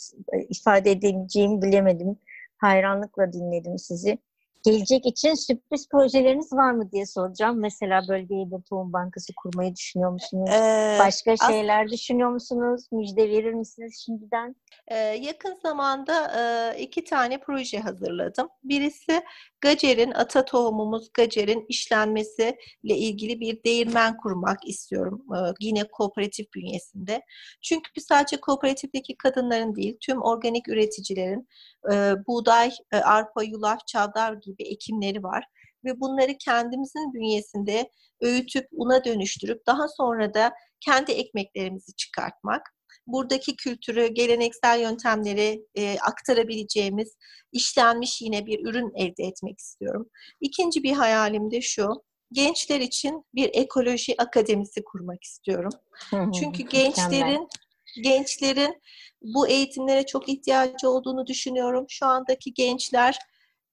ifade 0.49 0.91
edeceğimi 0.91 1.63
bilemedim. 1.63 2.19
Hayranlıkla 2.59 3.33
dinledim 3.33 3.79
sizi. 3.79 4.19
Gelecek 4.67 5.07
için 5.07 5.35
sürpriz 5.35 5.89
projeleriniz 5.89 6.53
var 6.53 6.71
mı 6.73 6.93
diye 6.93 7.07
soracağım. 7.07 7.61
Mesela 7.61 8.03
bölgeye 8.09 8.51
bir 8.51 8.63
tohum 8.63 8.93
bankası 8.93 9.33
kurmayı 9.37 9.77
düşünüyor 9.77 10.11
musunuz? 10.11 10.51
Ee, 10.53 10.97
Başka 11.01 11.37
şeyler 11.37 11.89
düşünüyor 11.89 12.31
musunuz? 12.31 12.85
Müjde 12.93 13.29
verir 13.29 13.53
misiniz 13.53 14.03
şimdiden? 14.05 14.57
Ee, 14.89 14.97
yakın 14.97 15.55
zamanda 15.63 16.33
e, 16.39 16.79
iki 16.81 17.05
tane 17.05 17.41
proje 17.41 17.79
hazırladım. 17.79 18.49
Birisi 18.65 19.23
Gacer'in, 19.61 20.13
ata 20.13 20.45
tohumumuz 20.45 21.13
Gacer'in 21.15 21.65
işlenmesiyle 21.69 22.57
ilgili 22.85 23.41
bir 23.41 23.65
değirmen 23.65 24.17
kurmak 24.17 24.69
istiyorum. 24.69 25.25
E, 25.35 25.39
yine 25.61 25.85
kooperatif 25.85 26.55
bünyesinde. 26.55 27.23
Çünkü 27.63 28.01
sadece 28.01 28.37
kooperatifteki 28.37 29.17
kadınların 29.17 29.75
değil, 29.77 29.97
tüm 30.01 30.23
organik 30.23 30.69
üreticilerin 30.69 31.49
e, 31.93 32.15
buğday, 32.27 32.71
e, 32.93 32.97
arpa, 32.97 33.43
yulaf, 33.43 33.87
çavdar 33.87 34.33
gibi 34.33 34.56
ekimleri 34.65 35.23
var. 35.23 35.45
Ve 35.85 36.01
bunları 36.01 36.33
kendimizin 36.39 37.15
bünyesinde 37.15 37.91
öğütüp 38.23 38.67
una 38.73 39.05
dönüştürüp 39.05 39.67
daha 39.67 39.89
sonra 39.89 40.35
da 40.35 40.53
kendi 40.81 41.13
ekmeklerimizi 41.13 41.93
çıkartmak 41.97 42.63
buradaki 43.07 43.57
kültürü, 43.57 44.07
geleneksel 44.07 44.81
yöntemleri 44.81 45.67
e, 45.75 45.97
aktarabileceğimiz 45.99 47.17
işlenmiş 47.53 48.23
yine 48.23 48.47
bir 48.47 48.67
ürün 48.67 48.93
elde 48.95 49.25
etmek 49.25 49.59
istiyorum. 49.59 50.11
İkinci 50.41 50.83
bir 50.83 50.93
hayalim 50.93 51.51
de 51.51 51.61
şu, 51.61 51.89
gençler 52.33 52.81
için 52.81 53.25
bir 53.35 53.51
ekoloji 53.53 54.15
akademisi 54.19 54.85
kurmak 54.85 55.25
istiyorum. 55.25 55.73
Çünkü 56.39 56.63
gençlerin 56.63 57.49
gençlerin 58.03 58.83
bu 59.23 59.49
eğitimlere 59.49 60.07
çok 60.07 60.29
ihtiyacı 60.29 60.91
olduğunu 60.91 61.27
düşünüyorum. 61.27 61.87
Şu 61.89 62.07
andaki 62.07 62.55
gençler 62.55 63.19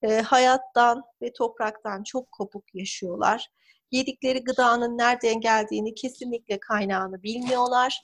e, 0.04 0.20
hayattan 0.20 1.02
ve 1.22 1.32
topraktan 1.32 2.02
çok 2.02 2.32
kopuk 2.32 2.64
yaşıyorlar. 2.74 3.48
Yedikleri 3.90 4.44
gıdanın 4.44 4.98
nereden 4.98 5.40
geldiğini 5.40 5.94
kesinlikle 5.94 6.60
kaynağını 6.60 7.22
bilmiyorlar 7.22 8.00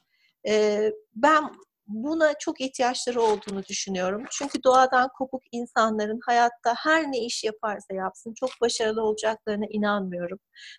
ben 1.15 1.51
buna 1.91 2.35
çok 2.39 2.61
ihtiyaçları 2.61 3.23
olduğunu 3.23 3.65
düşünüyorum. 3.65 4.25
Çünkü 4.31 4.63
doğadan 4.65 5.09
kopuk 5.19 5.43
insanların 5.53 6.21
hayatta 6.27 6.75
her 6.77 7.13
ne 7.13 7.19
iş 7.19 7.45
yaparsa 7.45 7.95
yapsın 7.95 8.35
çok 8.35 8.51
başarılı 8.61 9.03
olacaklarına 9.03 9.67
inanmıyorum. 9.71 10.39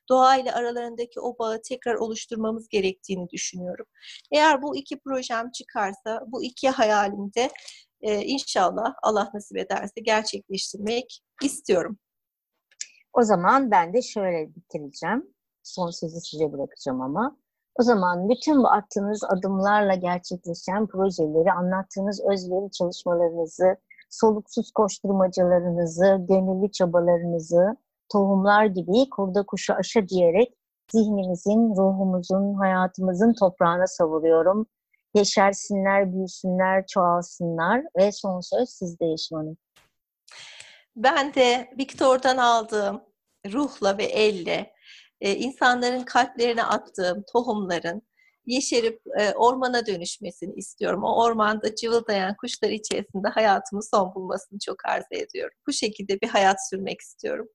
Doğayla 0.09 0.55
aralarındaki 0.55 1.19
o 1.19 1.39
bağı 1.39 1.61
tekrar 1.61 1.95
oluşturmamız 1.95 2.67
gerektiğini 2.67 3.29
düşünüyorum. 3.29 3.85
Eğer 4.31 4.61
bu 4.61 4.75
iki 4.77 4.99
projem 4.99 5.51
çıkarsa 5.51 6.23
bu 6.27 6.43
iki 6.43 6.69
hayalimde 6.69 7.49
e, 8.01 8.25
inşallah 8.25 8.93
Allah 9.03 9.31
nasip 9.33 9.57
ederse 9.57 10.01
gerçekleştirmek 10.01 11.21
istiyorum. 11.43 11.97
O 13.13 13.21
zaman 13.23 13.71
ben 13.71 13.93
de 13.93 14.01
şöyle 14.01 14.55
bitireceğim. 14.55 15.33
Son 15.63 15.89
sözü 15.89 16.19
size 16.19 16.51
bırakacağım 16.51 17.01
ama. 17.01 17.37
O 17.79 17.83
zaman 17.83 18.29
bütün 18.29 18.63
bu 18.63 18.67
attığınız 18.67 19.23
adımlarla 19.23 19.95
gerçekleşen 19.95 20.87
projeleri, 20.87 21.51
anlattığınız 21.51 22.21
özveri 22.21 22.71
çalışmalarınızı, 22.71 23.75
soluksuz 24.09 24.71
koşturmacalarınızı, 24.71 26.17
gönüllü 26.29 26.71
çabalarınızı, 26.71 27.77
tohumlar 28.11 28.65
gibi 28.65 29.09
kurda 29.09 29.45
kuşu 29.45 29.73
aşa 29.73 30.07
diyerek 30.09 30.53
zihnimizin, 30.91 31.75
ruhumuzun, 31.75 32.53
hayatımızın 32.53 33.33
toprağına 33.33 33.87
savuruyorum. 33.87 34.65
Yeşersinler, 35.15 36.13
büyüsünler, 36.13 36.87
çoğalsınlar 36.87 37.83
ve 37.97 38.11
son 38.11 38.41
söz 38.41 38.69
sizde 38.69 39.05
Yeşim 39.05 39.37
Hanım. 39.37 39.57
Ben 40.95 41.33
de 41.33 41.69
Viktor'dan 41.79 42.37
aldığım 42.37 43.03
ruhla 43.51 43.97
ve 43.97 44.03
elle 44.03 44.73
e, 45.21 45.35
insanların 45.35 46.03
kalplerine 46.03 46.63
attığım 46.63 47.23
tohumların 47.33 48.01
yeşerip 48.45 49.01
e, 49.19 49.33
ormana 49.33 49.85
dönüşmesini 49.85 50.53
istiyorum. 50.55 51.03
O 51.03 51.23
ormanda 51.23 51.75
cıvıldayan 51.75 52.35
kuşlar 52.35 52.69
içerisinde 52.69 53.27
hayatımı 53.27 53.83
son 53.83 54.15
bulmasını 54.15 54.59
çok 54.65 54.85
arzu 54.85 55.07
ediyorum. 55.11 55.57
Bu 55.67 55.73
şekilde 55.73 56.21
bir 56.21 56.27
hayat 56.27 56.69
sürmek 56.69 57.01
istiyorum. 57.01 57.47